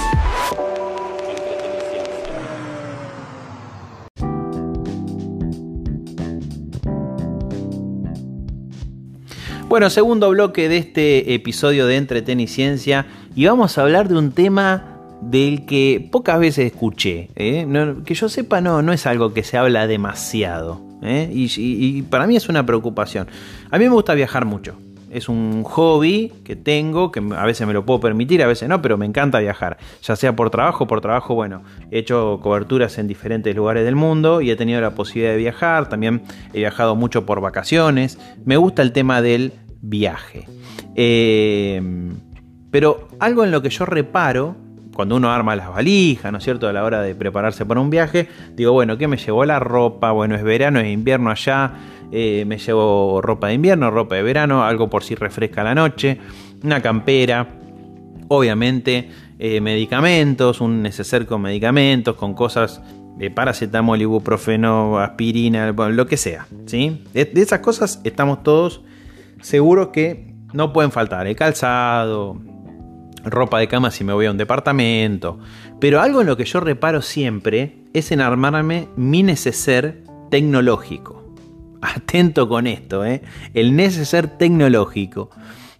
Bueno, 9.68 9.90
segundo 9.90 10.30
bloque 10.30 10.71
de 10.71 10.78
este 10.78 11.35
episodio 11.35 11.87
de 11.87 11.99
Entreten 11.99 12.40
y 12.40 12.47
Ciencia 12.47 13.04
y 13.35 13.44
vamos 13.44 13.76
a 13.76 13.83
hablar 13.83 14.09
de 14.09 14.16
un 14.16 14.33
tema 14.33 14.99
del 15.21 15.66
que 15.66 16.09
pocas 16.11 16.38
veces 16.38 16.73
escuché. 16.73 17.28
¿eh? 17.37 17.66
que 18.06 18.14
yo 18.14 18.30
sepa, 18.30 18.62
no, 18.62 18.80
no 18.80 18.94
es 18.94 19.04
algo 19.04 19.35
que 19.35 19.42
se 19.42 19.59
habla 19.59 19.87
demasiado. 19.87 20.93
¿Eh? 21.04 21.30
Y, 21.32 22.02
para 22.02 22.26
mí 22.26 22.37
es 22.37 22.49
una 22.49 22.64
preocupación. 22.66 23.28
A 23.70 23.78
mí 23.78 23.84
me 23.84 23.90
gusta 23.90 24.14
viajar 24.14 24.44
mucho. 24.44 24.76
Es 25.11 25.28
un 25.28 25.62
hobby 25.62 26.32
que 26.42 26.56
tengo, 26.56 27.12
que 27.12 27.23
a 27.37 27.46
veces 27.46 27.64
me 27.68 27.73
lo 27.73 27.87
puedo 27.87 28.00
permitir, 28.00 28.42
a 28.42 28.49
veces 28.49 28.68
no, 28.68 28.82
pero 28.82 28.99
me 28.99 29.06
encanta 29.06 29.38
viajar. 29.38 29.78
Ya 30.02 30.16
sea 30.16 30.34
por 30.34 30.50
trabajo, 30.50 30.88
por 30.88 31.00
trabajo, 31.00 31.37
bueno, 31.37 31.62
he 31.92 32.00
hecho 32.00 32.40
coberturas 32.42 32.99
en 32.99 33.06
diferentes 33.06 33.54
lugares 33.54 33.84
del 33.84 33.94
mundo 33.94 34.40
y 34.40 34.50
he 34.50 34.56
tenido 34.56 34.80
la 34.80 34.96
posibilidad 34.96 35.32
de 35.32 35.38
viajar. 35.38 35.88
También 35.88 36.23
he 36.52 36.58
viajado 36.58 36.96
mucho 36.96 37.25
por 37.25 37.40
vacaciones. 37.40 38.18
Me 38.44 38.56
gusta 38.56 38.82
el 38.82 38.90
tema 38.90 39.23
del 39.23 39.52
viaje. 39.80 40.49
Eh, 40.96 41.80
pero 42.73 43.06
algo 43.20 43.44
en 43.44 43.52
lo 43.52 43.62
que 43.62 43.70
yo 43.70 43.87
reparo 43.87 44.56
cuando 44.94 45.16
uno 45.16 45.30
arma 45.30 45.56
las 45.56 45.68
valijas, 45.68 46.32
¿no 46.32 46.38
es 46.38 46.44
cierto? 46.44 46.68
A 46.68 46.72
la 46.72 46.84
hora 46.84 47.02
de 47.02 47.14
prepararse 47.14 47.66
para 47.66 47.80
un 47.80 47.90
viaje, 47.90 48.28
digo, 48.54 48.72
bueno, 48.72 48.96
¿qué 48.96 49.08
me 49.08 49.16
llevó 49.16 49.44
la 49.44 49.58
ropa? 49.58 50.12
Bueno, 50.12 50.34
es 50.36 50.42
verano, 50.42 50.80
es 50.80 50.88
invierno 50.88 51.30
allá, 51.30 51.72
eh, 52.12 52.44
me 52.46 52.58
llevo 52.58 53.20
ropa 53.20 53.48
de 53.48 53.54
invierno, 53.54 53.90
ropa 53.90 54.14
de 54.14 54.22
verano, 54.22 54.64
algo 54.64 54.88
por 54.88 55.02
si 55.02 55.14
refresca 55.14 55.64
la 55.64 55.74
noche, 55.74 56.18
una 56.62 56.80
campera, 56.80 57.46
obviamente 58.28 59.10
eh, 59.38 59.60
medicamentos, 59.60 60.60
un 60.60 60.80
neceser 60.80 61.26
con 61.26 61.42
medicamentos, 61.42 62.14
con 62.14 62.34
cosas 62.34 62.80
de 63.16 63.30
paracetamol, 63.30 64.00
ibuprofeno, 64.00 64.98
aspirina, 64.98 65.72
lo 65.72 66.06
que 66.06 66.16
sea, 66.16 66.46
¿sí? 66.66 67.04
De, 67.12 67.24
de 67.24 67.42
esas 67.42 67.60
cosas 67.60 68.00
estamos 68.04 68.42
todos 68.42 68.82
seguros 69.40 69.88
que 69.88 70.34
no 70.52 70.72
pueden 70.72 70.92
faltar, 70.92 71.26
el 71.26 71.36
calzado, 71.36 72.40
ropa 73.24 73.58
de 73.58 73.68
cama 73.68 73.90
si 73.90 74.04
me 74.04 74.12
voy 74.12 74.26
a 74.26 74.30
un 74.30 74.36
departamento. 74.36 75.38
Pero 75.80 76.00
algo 76.00 76.20
en 76.20 76.26
lo 76.26 76.36
que 76.36 76.44
yo 76.44 76.60
reparo 76.60 77.02
siempre 77.02 77.76
es 77.92 78.12
en 78.12 78.20
armarme 78.20 78.88
mi 78.96 79.22
neceser 79.22 80.02
tecnológico. 80.30 81.24
Atento 81.82 82.48
con 82.48 82.66
esto, 82.66 83.04
¿eh? 83.04 83.22
El 83.52 83.76
neceser 83.76 84.28
tecnológico. 84.28 85.30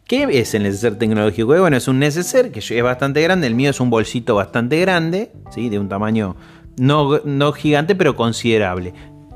¿Qué 0.07 0.29
es 0.31 0.55
el 0.55 0.65
neceser 0.65 0.99
tecnológico? 0.99 1.49
Bueno, 1.49 1.77
es 1.77 1.89
un 1.89 1.99
neceser 1.99 2.53
que 2.53 2.61
es 2.61 2.83
bastante 2.83 3.23
grande. 3.23 3.47
El 3.47 3.55
mío 3.55 3.71
es 3.71 3.81
un 3.81 3.89
bolsito 3.89 4.35
bastante 4.35 4.79
grande, 4.81 5.33
¿sí? 5.51 5.71
De 5.71 5.79
un 5.79 5.89
tamaño 5.89 6.37
no, 6.77 7.21
no 7.25 7.53
gigante, 7.53 7.95
pero 7.95 8.15
considerable. 8.15 8.93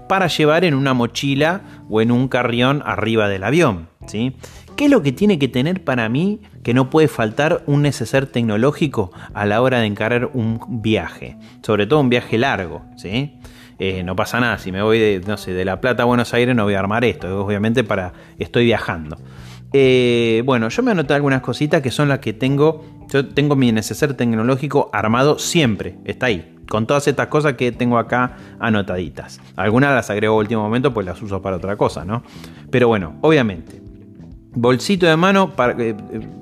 Para 0.08 0.26
llevar 0.26 0.64
en 0.64 0.74
una 0.74 0.94
mochila 0.94 1.62
o 1.88 2.00
en 2.00 2.10
un 2.10 2.28
carrión 2.28 2.82
arriba 2.84 3.28
del 3.28 3.44
avión, 3.44 3.88
¿sí? 4.06 4.34
¿Qué 4.78 4.84
es 4.84 4.92
lo 4.92 5.02
que 5.02 5.10
tiene 5.10 5.40
que 5.40 5.48
tener 5.48 5.82
para 5.82 6.08
mí 6.08 6.40
que 6.62 6.72
no 6.72 6.88
puede 6.88 7.08
faltar 7.08 7.64
un 7.66 7.82
neceser 7.82 8.26
tecnológico 8.26 9.10
a 9.34 9.44
la 9.44 9.60
hora 9.60 9.80
de 9.80 9.86
encarar 9.86 10.30
un 10.34 10.60
viaje? 10.68 11.36
Sobre 11.62 11.88
todo 11.88 11.98
un 11.98 12.08
viaje 12.08 12.38
largo, 12.38 12.84
¿sí? 12.94 13.40
Eh, 13.80 14.04
no 14.04 14.14
pasa 14.14 14.38
nada, 14.38 14.56
si 14.58 14.70
me 14.70 14.80
voy 14.80 15.00
de, 15.00 15.20
no 15.26 15.36
sé, 15.36 15.52
de 15.52 15.64
La 15.64 15.80
Plata 15.80 16.04
a 16.04 16.06
Buenos 16.06 16.32
Aires 16.32 16.54
no 16.54 16.62
voy 16.62 16.74
a 16.74 16.78
armar 16.78 17.04
esto, 17.04 17.44
obviamente 17.44 17.82
para 17.82 18.12
estoy 18.38 18.66
viajando. 18.66 19.18
Eh, 19.72 20.44
bueno, 20.46 20.68
yo 20.68 20.84
me 20.84 20.92
anoté 20.92 21.12
algunas 21.12 21.42
cositas 21.42 21.82
que 21.82 21.90
son 21.90 22.08
las 22.08 22.20
que 22.20 22.32
tengo. 22.32 22.84
Yo 23.12 23.26
tengo 23.26 23.56
mi 23.56 23.72
neceser 23.72 24.14
tecnológico 24.14 24.90
armado 24.92 25.40
siempre, 25.40 25.98
está 26.04 26.26
ahí, 26.26 26.54
con 26.68 26.86
todas 26.86 27.08
estas 27.08 27.26
cosas 27.26 27.54
que 27.54 27.72
tengo 27.72 27.98
acá 27.98 28.36
anotaditas. 28.60 29.40
Algunas 29.56 29.92
las 29.92 30.08
agrego 30.08 30.36
a 30.36 30.38
último 30.38 30.62
momento, 30.62 30.94
pues 30.94 31.04
las 31.04 31.20
uso 31.20 31.42
para 31.42 31.56
otra 31.56 31.76
cosa, 31.76 32.04
¿no? 32.04 32.22
Pero 32.70 32.86
bueno, 32.86 33.16
obviamente, 33.22 33.87
bolsito 34.60 35.06
de 35.06 35.16
mano 35.16 35.52
eh, 35.78 35.94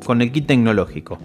con 0.05 0.23
el 0.23 0.33
kit 0.33 0.47
tecnológico. 0.47 1.19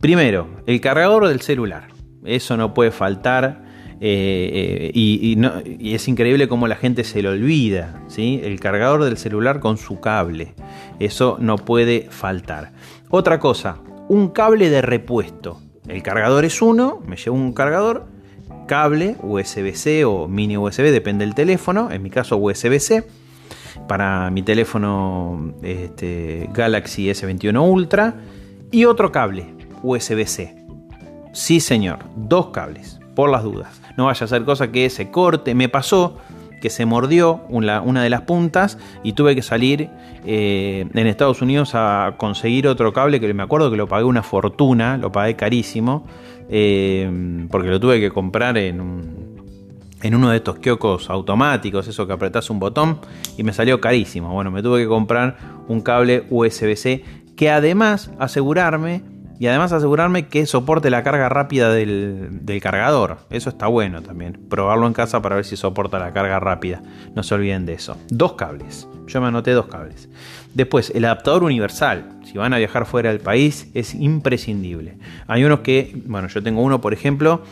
Primero, 0.00 0.48
el 0.66 0.80
cargador 0.80 1.28
del 1.28 1.40
celular. 1.40 1.88
Eso 2.24 2.56
no 2.56 2.74
puede 2.74 2.90
faltar. 2.90 3.62
Eh, 4.04 4.50
eh, 4.52 4.90
y, 4.94 5.94
es 5.94 6.08
increíble 6.08 6.48
cómo 6.48 6.66
la 6.66 6.76
gente 6.76 7.04
se 7.04 7.22
lo 7.22 7.30
olvida. 7.30 8.02
¿sí? 8.08 8.40
El 8.42 8.58
cargador 8.58 9.04
del 9.04 9.16
celular 9.16 9.60
con 9.60 9.78
su 9.78 10.00
cable. 10.00 10.54
Eso 10.98 11.36
no 11.40 11.56
puede 11.56 12.08
faltar. 12.10 12.72
Otra 13.10 13.38
cosa, 13.38 13.78
un 14.08 14.28
cable 14.28 14.70
de 14.70 14.82
repuesto. 14.82 15.60
El 15.86 16.02
cargador 16.02 16.44
es 16.44 16.62
uno, 16.62 17.00
me 17.06 17.16
llevo 17.16 17.36
un 17.36 17.52
cargador, 17.52 18.06
cable 18.68 19.16
USB-C 19.20 20.04
o 20.04 20.28
mini 20.28 20.56
USB, 20.56 20.92
depende 20.92 21.24
del 21.24 21.34
teléfono, 21.34 21.90
en 21.90 22.02
mi 22.02 22.10
caso 22.10 22.36
USB-C 22.36 23.04
para 23.88 24.30
mi 24.30 24.42
teléfono 24.42 25.54
este, 25.62 26.48
Galaxy 26.52 27.08
S21 27.08 27.60
Ultra 27.60 28.14
y 28.70 28.84
otro 28.84 29.12
cable 29.12 29.46
USB-C. 29.82 30.56
Sí, 31.32 31.60
señor, 31.60 32.00
dos 32.14 32.48
cables, 32.48 33.00
por 33.14 33.30
las 33.30 33.42
dudas. 33.42 33.80
No 33.96 34.06
vaya 34.06 34.24
a 34.24 34.28
ser 34.28 34.44
cosa 34.44 34.70
que 34.70 34.88
se 34.90 35.10
corte. 35.10 35.54
Me 35.54 35.68
pasó 35.68 36.18
que 36.60 36.70
se 36.70 36.86
mordió 36.86 37.40
una, 37.48 38.02
de 38.02 38.08
las 38.08 38.20
puntas 38.22 38.78
y 39.02 39.14
tuve 39.14 39.34
que 39.34 39.42
salir 39.42 39.90
eh, 40.24 40.86
en 40.94 41.06
Estados 41.08 41.42
Unidos 41.42 41.72
a 41.74 42.14
conseguir 42.18 42.68
otro 42.68 42.92
cable 42.92 43.18
que 43.18 43.34
me 43.34 43.42
acuerdo 43.42 43.70
que 43.70 43.76
lo 43.76 43.88
pagué 43.88 44.04
una 44.04 44.22
fortuna, 44.22 44.96
lo 44.96 45.10
pagué 45.10 45.34
carísimo, 45.34 46.06
eh, 46.48 47.46
porque 47.50 47.68
lo 47.68 47.80
tuve 47.80 47.98
que 47.98 48.10
comprar 48.10 48.56
en 48.58 48.80
un, 48.80 49.21
en 50.02 50.14
uno 50.14 50.30
de 50.30 50.36
estos 50.36 50.58
kioscos 50.58 51.08
automáticos, 51.10 51.88
eso 51.88 52.06
que 52.06 52.12
apretás 52.12 52.50
un 52.50 52.58
botón 52.58 52.98
y 53.36 53.42
me 53.42 53.52
salió 53.52 53.80
carísimo. 53.80 54.32
Bueno, 54.32 54.50
me 54.50 54.62
tuve 54.62 54.82
que 54.82 54.88
comprar 54.88 55.36
un 55.68 55.80
cable 55.80 56.24
USB-C 56.30 57.04
que 57.36 57.50
además 57.50 58.10
asegurarme 58.18 59.02
y 59.38 59.48
además 59.48 59.72
asegurarme 59.72 60.28
que 60.28 60.46
soporte 60.46 60.88
la 60.88 61.02
carga 61.02 61.28
rápida 61.28 61.72
del, 61.72 62.60
cargador. 62.62 63.18
Eso 63.30 63.50
está 63.50 63.66
bueno 63.66 64.00
también. 64.00 64.38
Probarlo 64.48 64.86
en 64.86 64.92
casa 64.92 65.20
para 65.20 65.34
ver 65.34 65.44
si 65.44 65.56
soporta 65.56 65.98
la 65.98 66.12
carga 66.12 66.38
rápida. 66.38 66.80
No 67.16 67.24
se 67.24 67.34
olviden 67.34 67.66
de 67.66 67.72
eso. 67.72 67.96
Dos 68.08 68.34
cables. 68.34 68.86
Yo 69.08 69.20
me 69.20 69.26
anoté 69.26 69.50
dos 69.50 69.66
cables. 69.66 70.08
Después, 70.54 70.92
el 70.94 71.04
adaptador 71.06 71.42
universal. 71.42 72.20
Si 72.24 72.38
van 72.38 72.54
a 72.54 72.58
viajar 72.58 72.86
fuera 72.86 73.10
del 73.10 73.18
país, 73.18 73.68
es 73.74 73.96
imprescindible. 73.96 74.98
Hay 75.26 75.42
unos 75.42 75.60
que, 75.60 76.00
bueno, 76.06 76.28
yo 76.28 76.40
tengo 76.40 76.62
uno, 76.62 76.80
por 76.80 76.92
ejemplo, 76.92 77.42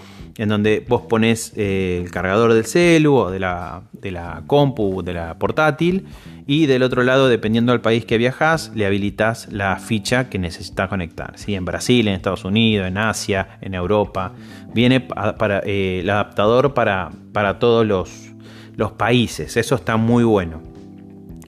en 0.40 0.48
donde 0.48 0.82
vos 0.88 1.02
pones 1.02 1.52
eh, 1.54 2.00
el 2.02 2.10
cargador 2.10 2.54
del 2.54 2.64
celu 2.64 3.14
o 3.14 3.30
de 3.30 3.38
la, 3.38 3.82
de 3.92 4.10
la 4.10 4.42
compu, 4.46 5.02
de 5.02 5.12
la 5.12 5.38
portátil, 5.38 6.06
y 6.46 6.64
del 6.64 6.82
otro 6.82 7.02
lado, 7.02 7.28
dependiendo 7.28 7.72
del 7.72 7.82
país 7.82 8.06
que 8.06 8.16
viajas, 8.16 8.72
le 8.74 8.86
habilitas 8.86 9.52
la 9.52 9.76
ficha 9.76 10.30
que 10.30 10.38
necesitas 10.38 10.88
conectar. 10.88 11.34
¿sí? 11.36 11.54
En 11.54 11.66
Brasil, 11.66 12.08
en 12.08 12.14
Estados 12.14 12.46
Unidos, 12.46 12.88
en 12.88 12.96
Asia, 12.96 13.58
en 13.60 13.74
Europa. 13.74 14.32
Viene 14.72 15.00
para, 15.00 15.60
eh, 15.66 16.00
el 16.00 16.08
adaptador 16.08 16.72
para, 16.72 17.10
para 17.34 17.58
todos 17.58 17.86
los, 17.86 18.30
los 18.76 18.92
países. 18.92 19.58
Eso 19.58 19.74
está 19.74 19.98
muy 19.98 20.24
bueno. 20.24 20.69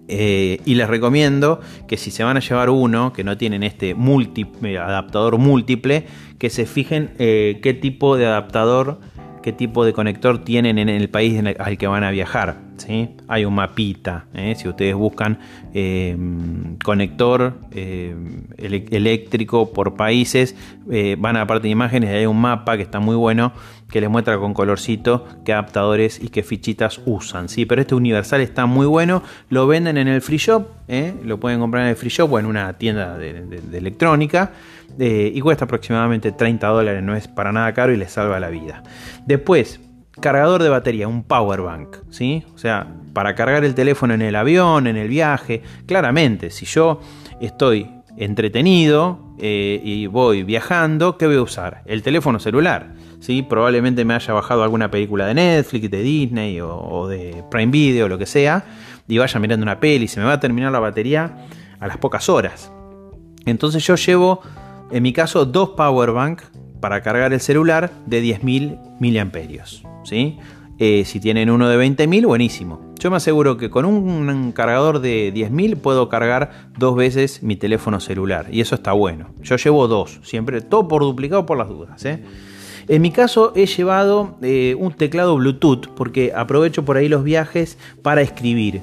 Eh, 0.09 0.61
y 0.65 0.75
les 0.75 0.89
recomiendo 0.89 1.61
que 1.87 1.97
si 1.97 2.11
se 2.11 2.25
van 2.25 2.37
a 2.37 2.41
llevar 2.41 2.71
uno, 2.71 3.13
que 3.13 3.25
no 3.25 3.37
tienen 3.39 3.63
este 3.63 3.95
adaptador 4.79 5.39
múltiple, 5.39 6.07
que 6.39 6.51
se 6.51 6.67
fijen 6.67 7.13
qué 7.17 7.79
tipo 7.81 8.17
de 8.17 8.27
adaptador 8.27 8.99
qué 9.43 9.53
tipo 9.53 9.85
de 9.85 9.93
conector 9.93 10.43
tienen 10.43 10.79
en 10.79 10.89
el 10.89 11.11
país 11.11 11.43
al 11.59 11.77
que 11.77 11.87
van 11.87 12.05
a 12.05 12.11
viajar. 12.11 12.62
Hay 13.29 13.45
un 13.45 13.55
mapita, 13.55 14.27
¿eh? 14.35 14.55
si 14.57 14.69
ustedes 14.69 14.95
buscan 14.95 15.39
eh, 15.73 16.17
conector 16.83 17.55
eh, 17.71 18.15
eléctrico 18.59 19.73
por 19.73 19.95
países, 19.95 20.57
van 21.19 21.37
a 21.37 21.41
la 21.41 21.47
parte 21.47 21.69
de 21.69 21.71
imágenes 21.71 22.11
y 22.11 22.15
hay 22.15 22.27
un 22.27 22.41
mapa 22.41 22.77
que 22.77 22.83
está 22.83 23.01
muy 23.01 23.17
bueno 23.17 23.53
que 23.91 24.01
les 24.01 24.09
muestra 24.09 24.39
con 24.39 24.55
colorcito 24.55 25.27
qué 25.45 25.53
adaptadores 25.53 26.19
y 26.23 26.29
qué 26.29 26.43
fichitas 26.43 27.01
usan. 27.05 27.51
¿sí? 27.51 27.67
Pero 27.67 27.83
este 27.83 27.95
universal 27.95 28.41
está 28.41 28.65
muy 28.65 28.87
bueno, 28.87 29.23
lo 29.51 29.67
venden 29.67 29.99
en 29.99 30.09
el 30.09 30.23
free 30.23 30.39
shop, 30.39 30.67
lo 31.23 31.39
pueden 31.39 31.61
comprar 31.61 31.85
en 31.85 31.91
el 31.91 31.97
free 31.97 32.11
shop 32.11 32.33
o 32.33 32.39
en 32.39 32.47
una 32.47 32.73
tienda 32.79 33.19
de 33.19 33.61
electrónica 33.75 34.53
y 34.99 35.39
cuesta 35.41 35.67
aproximadamente 35.67 36.33
30 36.33 36.67
dólares, 36.67 37.03
no 37.03 37.15
es 37.15 37.29
para 37.29 37.53
nada 37.53 37.73
caro 37.75 37.93
y 37.93 37.97
les 37.97 38.13
salva 38.13 38.41
la 38.41 38.49
vida. 38.49 38.83
Después, 39.27 39.79
cargador 40.23 40.63
de 40.63 40.71
batería, 40.71 41.07
un 41.07 41.23
power 41.25 41.61
bank, 41.61 41.99
¿sí? 42.09 42.45
O 42.55 42.59
sea, 42.59 42.87
para 43.13 43.35
cargar 43.35 43.65
el 43.65 43.75
teléfono 43.75 44.15
en 44.15 44.23
el 44.23 44.35
avión, 44.35 44.87
en 44.87 44.97
el 44.97 45.09
viaje, 45.09 45.63
claramente, 45.85 46.51
si 46.51 46.65
yo 46.65 47.01
estoy 47.41 47.91
entretenido 48.17 49.35
eh, 49.39 49.81
y 49.85 50.07
voy 50.07 50.45
viajando, 50.45 51.19
¿qué 51.19 51.27
voy 51.27 51.37
a 51.37 51.43
usar? 51.43 51.83
El 51.85 52.03
teléfono 52.03 52.39
celular. 52.39 52.95
¿sí? 53.21 53.43
Probablemente 53.43 54.05
me 54.07 54.15
haya 54.15 54.33
bajado 54.33 54.63
alguna 54.63 54.91
película 54.91 55.27
de 55.27 55.35
Netflix, 55.35 55.91
de 55.91 56.03
Disney 56.03 56.61
o, 56.63 57.07
de 57.07 57.45
Prime 57.51 57.71
Video, 57.71 58.09
lo 58.09 58.17
que 58.17 58.27
sea, 58.27 58.65
y 59.07 59.19
vaya 59.19 59.39
mirando 59.41 59.65
una 59.65 59.79
peli, 59.79 60.09
se 60.09 60.21
me 60.21 60.27
va 60.27 60.35
a 60.35 60.41
terminar 60.41 60.73
la 60.73 60.81
batería 60.81 61.37
a 61.81 61.87
las 61.87 61.99
pocas 61.99 62.31
horas. 62.31 62.73
Entonces 63.45 63.85
yo 63.87 63.97
llevo 63.97 64.41
en 64.93 65.03
mi 65.03 65.15
caso, 65.15 65.47
dos 65.47 65.71
power 65.71 66.13
bank 66.13 66.43
para 66.83 67.01
cargar 67.01 67.33
el 67.33 67.41
celular 67.41 67.93
de 68.05 68.23
10.000 68.23 68.99
miliamperios. 69.01 69.85
¿sí? 70.03 70.39
Eh, 70.79 71.05
si 71.07 71.21
tienen 71.21 71.49
uno 71.49 71.69
de 71.69 71.79
20.000, 71.79 72.27
buenísimo. 72.27 72.93
Yo 72.99 73.09
me 73.11 73.17
aseguro 73.17 73.57
que 73.57 73.71
con 73.71 73.85
un 73.85 74.53
cargador 74.53 75.01
de 75.01 75.33
10.000 75.33 75.77
puedo 75.77 76.09
cargar 76.09 76.51
dos 76.77 76.97
veces 76.97 77.43
mi 77.43 77.57
teléfono 77.57 78.01
celular. 78.01 78.49
Y 78.51 78.61
eso 78.61 78.75
está 78.75 78.93
bueno. 78.93 79.31
Yo 79.43 79.57
llevo 79.57 79.87
dos, 79.87 80.21
siempre 80.25 80.61
todo 80.61 80.89
por 80.89 81.03
duplicado 81.03 81.47
por 81.47 81.57
las 81.57 81.69
dudas. 81.69 82.05
¿eh? 82.05 82.23
En 82.89 83.01
mi 83.01 83.13
caso 83.13 83.53
he 83.55 83.67
llevado 83.67 84.37
eh, 84.43 84.75
un 84.77 84.93
teclado 84.93 85.37
Bluetooth 85.37 85.87
porque 85.95 86.33
aprovecho 86.35 86.85
por 86.85 86.97
ahí 86.97 87.09
los 87.09 87.23
viajes 87.23 87.79
para 88.03 88.23
escribir 88.23 88.83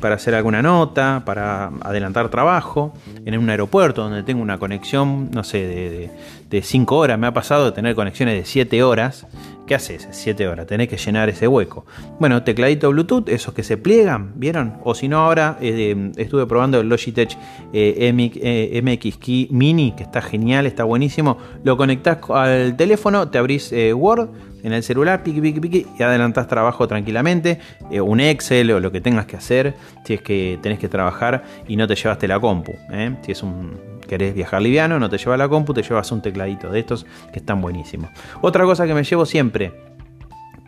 para 0.00 0.16
hacer 0.16 0.34
alguna 0.34 0.62
nota, 0.62 1.22
para 1.24 1.70
adelantar 1.82 2.28
trabajo, 2.28 2.92
en 3.24 3.38
un 3.38 3.48
aeropuerto 3.48 4.02
donde 4.02 4.22
tengo 4.22 4.42
una 4.42 4.58
conexión, 4.58 5.30
no 5.30 5.44
sé, 5.44 6.10
de 6.48 6.62
5 6.62 6.96
horas. 6.96 7.18
Me 7.18 7.26
ha 7.26 7.32
pasado 7.32 7.66
de 7.66 7.72
tener 7.72 7.94
conexiones 7.94 8.34
de 8.34 8.44
7 8.44 8.82
horas. 8.82 9.26
¿Qué 9.66 9.76
haces? 9.76 10.08
7 10.10 10.48
horas, 10.48 10.66
tenés 10.66 10.88
que 10.88 10.96
llenar 10.96 11.28
ese 11.28 11.46
hueco. 11.46 11.86
Bueno, 12.18 12.42
tecladito 12.42 12.90
Bluetooth, 12.90 13.28
esos 13.28 13.54
que 13.54 13.62
se 13.62 13.76
pliegan, 13.76 14.32
¿vieron? 14.34 14.78
O 14.82 14.94
si 14.94 15.08
no, 15.08 15.18
ahora 15.18 15.56
eh, 15.60 16.10
estuve 16.16 16.46
probando 16.46 16.80
el 16.80 16.88
Logitech 16.88 17.38
eh, 17.72 18.80
MX, 18.82 19.16
Key 19.18 19.48
Mini, 19.50 19.92
que 19.92 20.02
está 20.02 20.20
genial, 20.20 20.66
está 20.66 20.84
buenísimo. 20.84 21.38
Lo 21.62 21.76
conectás 21.76 22.18
al 22.30 22.76
teléfono, 22.76 23.28
te 23.28 23.38
abrís 23.38 23.72
eh, 23.72 23.94
Word 23.94 24.28
en 24.62 24.72
el 24.72 24.82
celular, 24.82 25.22
piqui, 25.22 25.40
piqui, 25.40 25.60
piqui, 25.60 25.86
y 25.98 26.02
adelantás 26.02 26.46
trabajo 26.48 26.86
tranquilamente, 26.86 27.58
eh, 27.90 28.00
un 28.00 28.20
Excel 28.20 28.70
o 28.70 28.80
lo 28.80 28.92
que 28.92 29.00
tengas 29.00 29.26
que 29.26 29.36
hacer, 29.36 29.74
si 30.04 30.14
es 30.14 30.22
que 30.22 30.58
tenés 30.62 30.78
que 30.78 30.88
trabajar 30.88 31.44
y 31.66 31.76
no 31.76 31.86
te 31.86 31.94
llevaste 31.94 32.28
la 32.28 32.40
compu. 32.40 32.72
¿eh? 32.90 33.16
Si 33.22 33.32
es 33.32 33.42
un 33.42 33.92
querés 34.08 34.34
viajar 34.34 34.60
liviano, 34.60 34.98
no 34.98 35.08
te 35.08 35.16
llevas 35.16 35.38
la 35.38 35.48
compu, 35.48 35.72
te 35.72 35.82
llevas 35.82 36.12
un 36.12 36.20
tecladito 36.20 36.70
de 36.70 36.80
estos 36.80 37.06
que 37.32 37.38
están 37.38 37.60
buenísimos. 37.62 38.10
Otra 38.40 38.64
cosa 38.64 38.86
que 38.86 38.94
me 38.94 39.04
llevo 39.04 39.24
siempre, 39.24 39.72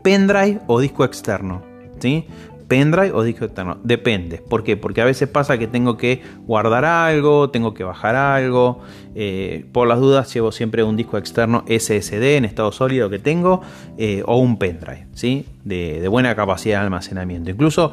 pendrive 0.02 0.60
o 0.66 0.80
disco 0.80 1.04
externo. 1.04 1.62
¿sí? 1.98 2.26
Pendrive 2.68 3.12
o 3.12 3.22
disco 3.22 3.44
externo. 3.44 3.78
Depende. 3.82 4.38
¿Por 4.38 4.64
qué? 4.64 4.76
Porque 4.76 5.00
a 5.00 5.04
veces 5.04 5.28
pasa 5.28 5.58
que 5.58 5.66
tengo 5.66 5.96
que 5.96 6.22
guardar 6.46 6.84
algo, 6.84 7.50
tengo 7.50 7.74
que 7.74 7.84
bajar 7.84 8.16
algo. 8.16 8.80
Eh, 9.14 9.66
por 9.72 9.86
las 9.86 10.00
dudas 10.00 10.32
llevo 10.32 10.52
siempre 10.52 10.82
un 10.82 10.96
disco 10.96 11.18
externo 11.18 11.64
SSD 11.68 12.36
en 12.36 12.44
estado 12.44 12.72
sólido 12.72 13.10
que 13.10 13.18
tengo 13.18 13.62
eh, 13.98 14.22
o 14.26 14.38
un 14.38 14.58
pendrive, 14.58 15.06
¿sí? 15.14 15.46
De, 15.64 16.00
de 16.00 16.08
buena 16.08 16.34
capacidad 16.34 16.80
de 16.80 16.84
almacenamiento. 16.84 17.50
Incluso 17.50 17.92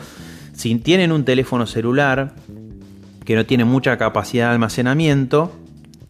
si 0.54 0.76
tienen 0.76 1.12
un 1.12 1.26
teléfono 1.26 1.66
celular 1.66 2.34
que 3.26 3.36
no 3.36 3.46
tiene 3.46 3.66
mucha 3.66 3.98
capacidad 3.98 4.48
de 4.48 4.54
almacenamiento, 4.54 5.52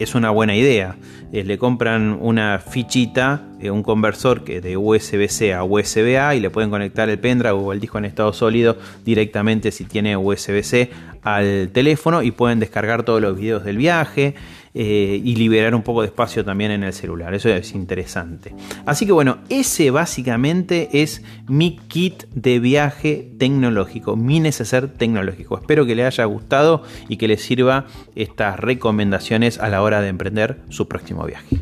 es 0.02 0.14
una 0.14 0.30
buena 0.30 0.54
idea. 0.56 0.96
Eh, 1.32 1.44
le 1.44 1.58
compran 1.58 2.18
una 2.20 2.58
fichita, 2.58 3.42
eh, 3.60 3.70
un 3.70 3.82
conversor 3.82 4.44
que 4.44 4.60
de 4.60 4.76
USB-C 4.76 5.54
a 5.54 5.64
USB-A 5.64 6.34
y 6.34 6.40
le 6.40 6.50
pueden 6.50 6.70
conectar 6.70 7.08
el 7.08 7.18
pendrive 7.18 7.52
o 7.52 7.72
el 7.72 7.80
disco 7.80 7.98
en 7.98 8.04
estado 8.04 8.32
sólido 8.32 8.76
directamente 9.04 9.70
si 9.70 9.84
tiene 9.84 10.16
USB-C 10.16 10.90
al 11.22 11.70
teléfono 11.72 12.22
y 12.22 12.32
pueden 12.32 12.60
descargar 12.60 13.04
todos 13.04 13.22
los 13.22 13.36
videos 13.36 13.64
del 13.64 13.76
viaje. 13.76 14.34
Eh, 14.74 15.20
y 15.22 15.36
liberar 15.36 15.74
un 15.74 15.82
poco 15.82 16.00
de 16.00 16.06
espacio 16.06 16.46
también 16.46 16.70
en 16.70 16.82
el 16.82 16.94
celular. 16.94 17.34
Eso 17.34 17.50
es 17.50 17.74
interesante. 17.74 18.54
Así 18.86 19.04
que 19.04 19.12
bueno, 19.12 19.38
ese 19.50 19.90
básicamente 19.90 20.88
es 21.02 21.22
mi 21.46 21.76
kit 21.76 22.24
de 22.34 22.58
viaje 22.58 23.32
tecnológico, 23.38 24.16
mi 24.16 24.40
neceser 24.40 24.88
tecnológico. 24.88 25.58
Espero 25.58 25.84
que 25.84 25.94
le 25.94 26.06
haya 26.06 26.24
gustado 26.24 26.84
y 27.06 27.18
que 27.18 27.28
le 27.28 27.36
sirva 27.36 27.86
estas 28.14 28.58
recomendaciones 28.58 29.58
a 29.58 29.68
la 29.68 29.82
hora 29.82 30.00
de 30.00 30.08
emprender 30.08 30.62
su 30.70 30.88
próximo 30.88 31.26
viaje. 31.26 31.58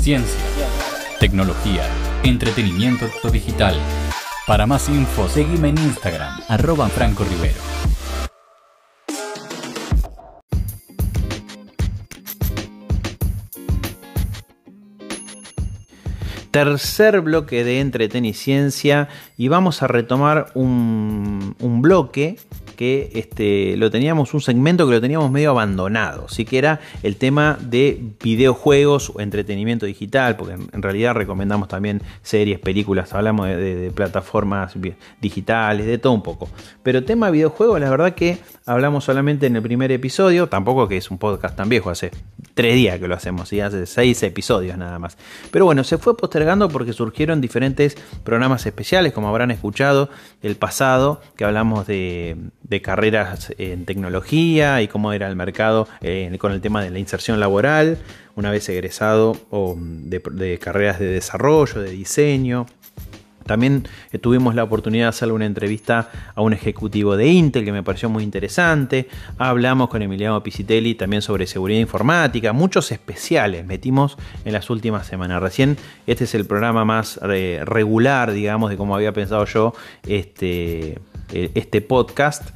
Ciencia, 0.00 0.40
tecnología, 1.20 1.84
entretenimiento 2.24 3.06
digital 3.30 3.76
para 4.46 4.66
más 4.66 4.88
info, 4.88 5.28
seguime 5.28 5.68
en 5.68 5.78
Instagram, 5.78 6.40
arroba 6.48 6.88
Franco 6.88 7.24
Rivero. 7.24 7.60
Tercer 16.50 17.22
bloque 17.22 17.64
de 17.64 17.80
entreteniciencia 17.80 19.08
y 19.38 19.48
vamos 19.48 19.82
a 19.82 19.86
retomar 19.86 20.52
un 20.54 21.54
bloque 21.80 22.36
que 22.72 23.10
este, 23.14 23.76
lo 23.76 23.90
teníamos, 23.90 24.34
un 24.34 24.40
segmento 24.40 24.86
que 24.86 24.94
lo 24.94 25.00
teníamos 25.00 25.30
medio 25.30 25.50
abandonado, 25.50 26.28
sí 26.28 26.44
que 26.44 26.58
era 26.58 26.80
el 27.02 27.16
tema 27.16 27.58
de 27.60 28.02
videojuegos 28.22 29.12
o 29.14 29.20
entretenimiento 29.20 29.86
digital, 29.86 30.36
porque 30.36 30.54
en, 30.54 30.82
realidad 30.82 31.14
recomendamos 31.14 31.68
también 31.68 32.02
series, 32.22 32.58
películas, 32.58 33.12
hablamos 33.12 33.48
de, 33.48 33.92
plataformas 33.94 34.74
digitales, 35.20 35.86
de 35.86 35.98
todo 35.98 36.12
un 36.12 36.22
poco. 36.22 36.48
Pero 36.82 37.04
tema 37.04 37.30
videojuegos, 37.30 37.80
la 37.80 37.90
verdad 37.90 38.14
que 38.14 38.38
hablamos 38.66 39.04
solamente 39.04 39.46
en 39.46 39.56
el 39.56 39.62
primer 39.62 39.92
episodio, 39.92 40.48
tampoco 40.48 40.88
que 40.88 40.96
es 40.96 41.10
un 41.10 41.18
podcast 41.18 41.56
tan 41.56 41.68
viejo, 41.68 41.90
hace 41.90 42.10
tres 42.54 42.74
días 42.74 42.98
que 42.98 43.08
lo 43.08 43.14
hacemos, 43.14 43.52
y 43.52 43.60
hace 43.60 43.86
seis 43.86 44.22
episodios 44.22 44.76
nada 44.76 44.98
más. 44.98 45.16
Pero 45.50 45.64
bueno, 45.64 45.84
se 45.84 45.98
fue 45.98 46.16
postergando 46.16 46.68
porque 46.68 46.92
surgieron 46.92 47.40
diferentes 47.40 47.96
programas 48.24 48.66
especiales, 48.66 49.12
como 49.12 49.28
habrán 49.28 49.50
escuchado 49.50 50.10
el 50.42 50.56
pasado, 50.56 51.20
que 51.36 51.44
hablamos 51.44 51.86
de 51.86 52.50
carreras 52.82 53.52
en 53.58 53.84
tecnología 53.84 54.82
y 54.82 54.88
cómo 54.88 55.12
era 55.12 55.28
el 55.28 55.36
mercado 55.36 55.88
eh, 56.00 56.36
con 56.38 56.52
el 56.52 56.60
tema 56.60 56.82
de 56.82 56.90
la 56.90 56.98
inserción 56.98 57.40
laboral, 57.40 57.98
una 58.34 58.50
vez 58.50 58.68
egresado 58.68 59.36
o 59.50 59.76
de, 59.78 60.58
carreras 60.58 60.98
de 60.98 61.06
desarrollo, 61.06 61.80
de 61.80 61.90
diseño. 61.90 62.66
También 63.44 63.88
eh, 64.12 64.18
tuvimos 64.18 64.54
la 64.54 64.64
oportunidad 64.64 65.06
de 65.06 65.08
hacerle 65.10 65.34
una 65.34 65.46
entrevista 65.46 66.10
a 66.34 66.42
un 66.42 66.52
ejecutivo 66.52 67.16
de 67.16 67.28
Intel 67.28 67.64
que 67.64 67.72
me 67.72 67.82
pareció 67.82 68.08
muy 68.08 68.22
interesante. 68.22 69.08
Hablamos 69.38 69.88
con 69.88 70.02
Emiliano 70.02 70.42
Pisitelli 70.42 70.94
también 70.94 71.22
sobre 71.22 71.46
seguridad 71.46 71.80
informática. 71.80 72.52
Muchos 72.52 72.92
especiales 72.92 73.66
metimos 73.66 74.16
en 74.44 74.52
las 74.52 74.70
últimas 74.70 75.06
semanas. 75.06 75.42
Recién 75.42 75.76
este 76.06 76.24
es 76.24 76.34
el 76.34 76.46
programa 76.46 76.84
más 76.84 77.20
eh, 77.22 77.60
regular, 77.64 78.32
digamos, 78.32 78.70
de 78.70 78.76
cómo 78.76 78.94
había 78.94 79.12
pensado 79.12 79.44
yo 79.46 79.74
este, 80.06 80.98
eh, 81.32 81.50
este 81.54 81.80
podcast 81.80 82.50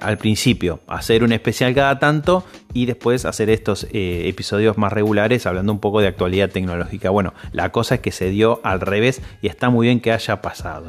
al 0.00 0.18
principio, 0.18 0.80
hacer 0.86 1.24
un 1.24 1.32
especial 1.32 1.74
cada 1.74 1.98
tanto 1.98 2.44
y 2.74 2.86
después 2.86 3.24
hacer 3.24 3.50
estos 3.50 3.84
eh, 3.92 4.28
episodios 4.28 4.78
más 4.78 4.92
regulares 4.92 5.46
hablando 5.46 5.72
un 5.72 5.80
poco 5.80 6.00
de 6.00 6.08
actualidad 6.08 6.50
tecnológica. 6.50 7.10
Bueno, 7.10 7.34
la 7.52 7.72
cosa 7.72 7.96
es 7.96 8.00
que 8.00 8.12
se 8.12 8.30
dio 8.30 8.60
al 8.64 8.80
revés 8.80 9.22
y 9.42 9.48
está 9.48 9.70
muy 9.70 9.86
bien 9.86 10.00
que 10.00 10.12
haya 10.12 10.42
pasado. 10.42 10.86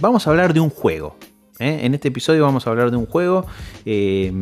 vamos 0.00 0.26
a 0.26 0.30
hablar 0.30 0.54
de 0.54 0.60
un 0.60 0.70
juego. 0.70 1.16
¿eh? 1.58 1.80
En 1.82 1.94
este 1.94 2.08
episodio 2.08 2.42
vamos 2.44 2.66
a 2.66 2.70
hablar 2.70 2.90
de 2.90 2.96
un 2.96 3.06
juego 3.06 3.46
eh, 3.84 4.32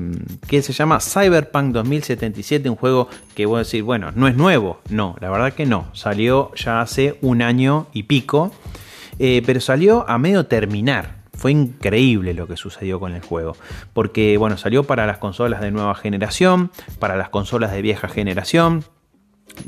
que 0.47 0.63
se 0.63 0.73
llama 0.73 1.01
Cyberpunk 1.01 1.73
2077, 1.73 2.69
un 2.71 2.77
juego 2.77 3.09
que 3.35 3.47
voy 3.47 3.57
a 3.57 3.59
decir, 3.61 3.83
bueno, 3.83 4.13
no 4.15 4.29
es 4.29 4.37
nuevo, 4.37 4.81
no, 4.91 5.17
la 5.21 5.31
verdad 5.31 5.53
que 5.53 5.67
no, 5.67 5.89
salió 5.93 6.53
ya 6.55 6.81
hace 6.81 7.19
un 7.23 7.43
año 7.43 7.89
y 7.93 8.05
pico, 8.05 8.53
eh, 9.19 9.43
pero 9.47 9.61
salió 9.61 10.09
a 10.09 10.19
medio 10.19 10.47
terminar. 10.47 11.16
Increíble 11.49 12.35
lo 12.35 12.47
que 12.47 12.57
sucedió 12.57 13.01
con 13.01 13.15
el 13.15 13.23
juego, 13.23 13.57
porque 13.93 14.37
bueno, 14.37 14.57
salió 14.57 14.85
para 14.85 15.07
las 15.07 15.19
consolas 15.19 15.61
de 15.61 15.71
nueva 15.71 15.95
generación, 15.95 16.71
para 16.99 17.17
las 17.17 17.29
consolas 17.29 17.73
de 17.73 17.83
vieja 17.83 18.09
generación, 18.09 18.85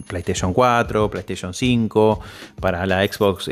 PlayStation 0.06 0.52
4, 0.52 1.10
PlayStation 1.10 1.54
5, 1.54 2.20
para 2.60 2.84
la 2.86 3.06
Xbox 3.06 3.48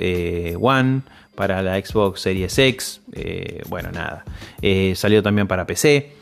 One, 0.61 1.03
para 1.37 1.63
la 1.63 1.81
Xbox 1.81 2.23
Series 2.23 2.59
X, 2.59 3.03
eh, 3.13 3.63
bueno, 3.69 3.93
nada. 3.93 4.25
Eh, 4.63 4.95
salió 4.97 5.23
también 5.23 5.47
para 5.47 5.67
PC. 5.67 6.16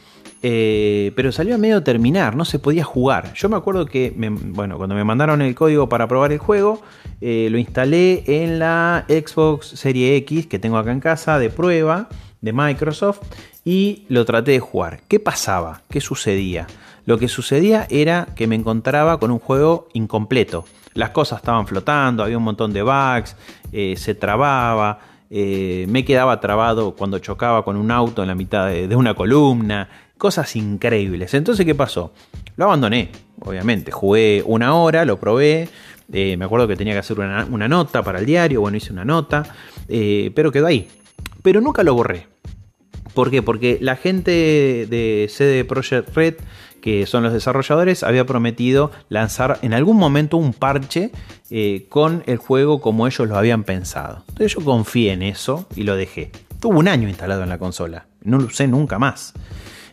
Eh, 0.47 1.13
pero 1.17 1.33
salió 1.33 1.55
a 1.55 1.59
medio 1.59 1.83
terminar, 1.83 2.37
no 2.37 2.45
se 2.45 2.59
podía 2.59 2.85
jugar. 2.85 3.33
Yo 3.33 3.49
me 3.49 3.57
acuerdo 3.57 3.87
que, 3.87 4.13
bueno, 4.17 4.77
cuando 4.77 4.95
me 4.95 5.03
mandaron 5.03 5.41
el 5.41 5.55
código 5.55 5.89
para 5.89 6.07
probar 6.07 6.33
el 6.33 6.39
juego, 6.39 6.83
lo 7.21 7.57
instalé 7.57 8.25
en 8.27 8.59
la 8.59 9.07
Xbox 9.09 9.69
Series 9.69 10.19
X 10.19 10.47
que 10.47 10.59
tengo 10.59 10.77
acá 10.77 10.93
en 10.93 11.01
casa 11.01 11.39
de 11.39 11.49
prueba 11.49 12.11
de 12.43 12.53
Microsoft 12.53 13.21
y 13.65 14.05
lo 14.11 14.27
traté 14.27 14.51
de 14.51 14.61
jugar. 14.61 15.01
¿Qué 15.09 15.19
pasaba? 15.19 15.81
¿Qué 15.89 16.03
sucedía? 16.03 16.67
Lo 17.07 17.19
que 17.19 17.29
sucedía 17.29 17.87
era 17.89 18.29
que 18.37 18.47
me 18.47 18.55
encontraba 18.55 19.19
con 19.19 19.31
un 19.31 19.39
juego 19.39 19.89
incompleto 19.95 20.67
las 20.95 21.11
cosas 21.11 21.41
estaban 21.41 21.67
flotando, 21.67 22.23
había 22.23 22.39
un 22.39 22.45
montón 22.45 22.73
de 22.73 22.83
bugs, 22.83 23.37
eh, 23.73 23.95
se 23.97 24.15
trababa, 24.15 25.01
eh, 25.29 25.87
me 25.89 26.05
quedaba 26.05 26.41
trabado 26.41 26.93
cuando 26.93 27.19
chocaba 27.19 27.65
con 27.65 27.77
un 27.77 27.91
auto 27.91 28.23
en 28.23 28.29
la 28.29 28.35
mitad 28.35 28.69
de, 28.69 28.95
una 28.97 29.15
columna, 29.15 29.89
cosas 30.25 30.57
increíbles. 30.57 31.35
Entonces, 31.35 31.67
¿qué 31.67 31.75
pasó? 31.75 32.15
Lo 32.57 32.65
abandoné, 32.65 33.11
obviamente, 33.41 33.93
jugué 33.93 34.43
una 34.47 34.75
hora, 34.75 35.05
lo 35.05 35.21
probé, 35.21 35.69
eh, 36.11 36.37
me 36.39 36.47
acuerdo 36.47 36.67
que 36.67 36.77
tenía 36.77 36.95
que 36.95 37.01
hacer 37.01 37.19
una, 37.21 37.69
nota 37.69 38.03
para 38.03 38.21
el 38.21 38.25
diario, 38.25 38.63
bueno, 38.63 38.79
hice 38.79 38.91
una 38.93 39.05
nota, 39.05 39.43
pero 39.87 40.51
quedó 40.51 40.67
ahí. 40.67 40.89
Pero 41.43 41.61
nunca 41.61 41.83
lo 41.83 41.93
borré. 41.93 42.27
¿Por 43.13 43.31
qué? 43.31 43.43
Porque 43.43 43.77
la 43.83 43.97
gente 43.97 44.31
de 44.89 45.27
CD 45.29 45.65
Projekt 45.65 46.17
Red 46.17 46.37
que 46.85 47.07
son 47.07 47.23
los 47.23 47.33
desarrolladores, 47.33 48.03
había 48.03 48.27
prometido 48.27 48.91
lanzar 49.09 49.59
en 49.63 49.73
algún 49.73 49.97
momento 49.97 50.37
un 50.37 50.53
parche 50.53 51.13
eh, 51.49 51.87
con 51.89 52.23
el 52.27 52.37
juego 52.37 52.83
como 52.83 53.07
ellos 53.07 53.27
lo 53.27 53.39
habían 53.39 53.65
pensado. 53.65 54.23
Entonces 54.29 54.55
yo 54.55 54.63
confié 54.63 55.15
en 55.15 55.23
eso 55.23 55.67
y 55.75 55.85
lo 55.85 55.97
dejé. 55.97 56.31
Tuvo 56.61 56.79
un 56.79 56.89
año 56.89 57.09
instalado 57.09 57.43
en 57.43 57.49
la 57.49 57.57
consola, 57.57 58.07
no 58.21 58.37
lo 58.37 58.45
usé 58.49 58.69
nunca 58.69 58.99
más. 58.99 59.33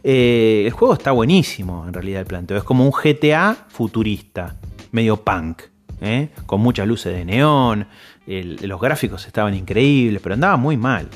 Eh, 0.03 0.63
el 0.65 0.71
juego 0.71 0.93
está 0.93 1.11
buenísimo 1.11 1.85
en 1.87 1.93
realidad 1.93 2.21
el 2.21 2.27
planteo, 2.27 2.57
es 2.57 2.63
como 2.63 2.85
un 2.85 2.91
GTA 2.91 3.65
futurista, 3.69 4.55
medio 4.91 5.17
punk. 5.17 5.63
¿eh? 6.03 6.29
con 6.47 6.61
muchas 6.61 6.87
luces 6.87 7.13
de 7.13 7.23
neón, 7.23 7.85
los 8.25 8.81
gráficos 8.81 9.27
estaban 9.27 9.53
increíbles, 9.53 10.19
pero 10.23 10.33
andaba 10.33 10.57
muy 10.57 10.75
mal. 10.75 11.07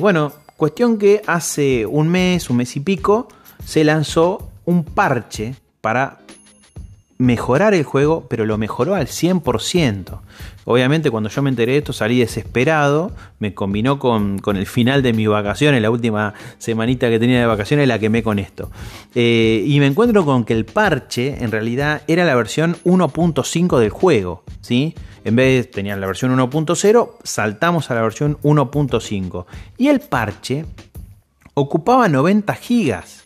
bueno, 0.00 0.32
cuestión 0.56 0.98
que 0.98 1.20
hace 1.26 1.84
un 1.84 2.08
mes, 2.08 2.48
un 2.48 2.56
mes 2.56 2.74
y 2.76 2.80
pico, 2.80 3.28
se 3.62 3.84
lanzó 3.84 4.50
un 4.64 4.82
parche 4.84 5.56
para 5.82 6.20
mejorar 7.20 7.74
el 7.74 7.84
juego, 7.84 8.26
pero 8.28 8.46
lo 8.46 8.56
mejoró 8.56 8.94
al 8.94 9.06
100%. 9.06 10.20
Obviamente 10.70 11.10
cuando 11.10 11.28
yo 11.28 11.42
me 11.42 11.50
enteré 11.50 11.72
de 11.72 11.78
esto 11.78 11.92
salí 11.92 12.20
desesperado, 12.20 13.10
me 13.40 13.54
combinó 13.54 13.98
con, 13.98 14.40
el 14.46 14.66
final 14.66 15.02
de 15.02 15.12
mi 15.12 15.26
vacaciones, 15.26 15.82
la 15.82 15.90
última 15.90 16.34
semanita 16.58 17.10
que 17.10 17.18
tenía 17.18 17.40
de 17.40 17.46
vacaciones 17.46 17.88
la 17.88 17.98
quemé 17.98 18.22
con 18.22 18.38
esto. 18.38 18.70
Eh, 19.16 19.64
y 19.66 19.80
me 19.80 19.86
encuentro 19.86 20.24
con 20.24 20.44
que 20.44 20.52
el 20.52 20.64
parche 20.64 21.42
en 21.42 21.50
realidad 21.50 22.02
era 22.06 22.24
la 22.24 22.36
versión 22.36 22.76
1.5 22.84 23.80
del 23.80 23.90
juego, 23.90 24.44
¿sí? 24.60 24.94
En 25.24 25.34
vez 25.34 25.66
de 25.66 25.72
tener 25.72 25.98
la 25.98 26.06
versión 26.06 26.36
1.0, 26.38 27.16
saltamos 27.24 27.90
a 27.90 27.94
la 27.94 28.02
versión 28.02 28.38
1.5. 28.42 29.46
Y 29.76 29.88
el 29.88 29.98
parche 29.98 30.66
ocupaba 31.54 32.08
90 32.08 32.54
gigas. 32.54 33.19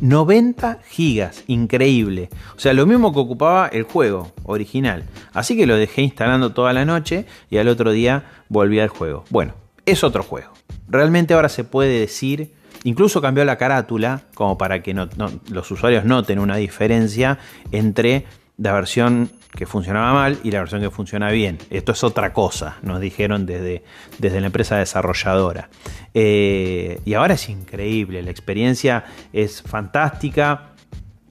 90 0.00 0.78
gigas, 0.88 1.44
increíble. 1.46 2.30
O 2.56 2.58
sea, 2.58 2.72
lo 2.72 2.86
mismo 2.86 3.12
que 3.12 3.20
ocupaba 3.20 3.68
el 3.68 3.82
juego 3.82 4.32
original. 4.44 5.04
Así 5.32 5.56
que 5.56 5.66
lo 5.66 5.76
dejé 5.76 6.02
instalando 6.02 6.52
toda 6.52 6.72
la 6.72 6.84
noche 6.84 7.26
y 7.50 7.58
al 7.58 7.68
otro 7.68 7.92
día 7.92 8.24
volví 8.48 8.80
al 8.80 8.88
juego. 8.88 9.24
Bueno, 9.30 9.54
es 9.86 10.02
otro 10.04 10.22
juego. 10.22 10.52
Realmente 10.88 11.34
ahora 11.34 11.48
se 11.48 11.64
puede 11.64 12.00
decir, 12.00 12.52
incluso 12.84 13.20
cambió 13.20 13.44
la 13.44 13.58
carátula, 13.58 14.22
como 14.34 14.58
para 14.58 14.82
que 14.82 14.94
los 14.94 15.70
usuarios 15.70 16.04
noten 16.04 16.38
una 16.38 16.56
diferencia 16.56 17.38
entre 17.70 18.24
la 18.60 18.72
versión 18.72 19.30
que 19.56 19.66
funcionaba 19.66 20.12
mal 20.12 20.38
y 20.44 20.50
la 20.50 20.60
versión 20.60 20.80
que 20.80 20.90
funciona 20.90 21.30
bien. 21.30 21.58
Esto 21.70 21.92
es 21.92 22.04
otra 22.04 22.32
cosa, 22.32 22.76
nos 22.82 23.00
dijeron 23.00 23.46
desde, 23.46 23.82
desde 24.18 24.40
la 24.40 24.46
empresa 24.46 24.76
desarrolladora. 24.76 25.70
Eh, 26.14 27.00
y 27.04 27.14
ahora 27.14 27.34
es 27.34 27.48
increíble, 27.48 28.22
la 28.22 28.30
experiencia 28.30 29.04
es 29.32 29.62
fantástica, 29.62 30.74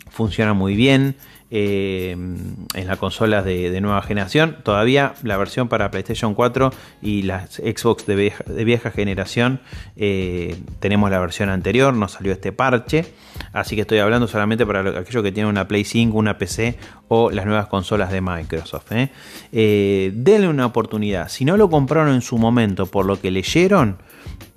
funciona 0.09 0.53
muy 0.53 0.75
bien. 0.75 1.15
Eh, 1.51 2.11
en 2.11 2.87
las 2.87 2.99
consolas 2.99 3.43
de, 3.43 3.81
nueva 3.81 4.03
generación. 4.03 4.57
Todavía 4.61 5.15
la 5.23 5.35
versión 5.35 5.67
para 5.67 5.89
PlayStation 5.89 6.35
4 6.35 6.71
y 7.01 7.23
las 7.23 7.55
Xbox 7.55 8.05
de 8.05 8.63
vieja, 8.63 8.91
generación 8.91 9.59
eh, 9.95 10.55
tenemos 10.79 11.09
la 11.09 11.19
versión 11.19 11.49
anterior, 11.49 11.91
no 11.93 12.07
salió 12.07 12.33
este 12.33 12.51
parche. 12.51 13.13
Así 13.51 13.75
que 13.75 13.81
estoy 13.81 13.97
hablando 13.97 14.27
solamente 14.27 14.63
para 14.63 14.99
aquellos 14.99 15.23
que 15.23 15.31
tienen 15.31 15.49
una 15.49 15.67
Play 15.67 15.85
5, 15.85 16.15
una 16.15 16.37
PC 16.37 16.77
o 17.07 17.31
las 17.31 17.47
nuevas 17.47 17.65
consolas 17.65 18.11
de 18.11 18.21
Microsoft. 18.21 18.91
¿eh? 18.91 20.11
denle 20.13 20.47
una 20.47 20.67
oportunidad. 20.67 21.29
Si 21.29 21.45
no 21.45 21.57
lo 21.57 21.71
compraron 21.71 22.13
en 22.13 22.21
su 22.21 22.37
momento 22.37 22.85
por 22.85 23.07
lo 23.07 23.19
que 23.19 23.31
leyeron, 23.31 23.97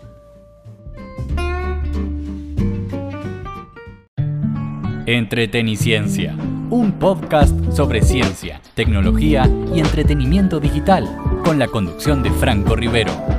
Entreteniciencia, 5.06 6.36
un 6.72 6.94
podcast 6.94 7.56
sobre 7.72 8.02
ciencia, 8.02 8.60
tecnología 8.74 9.48
y 9.76 9.80
entretenimiento 9.80 10.60
digital, 10.60 11.08
con 11.44 11.60
la 11.60 11.68
conducción 11.68 12.24
de 12.24 12.32
Franco 12.32 12.76
Rivero. 12.76 13.35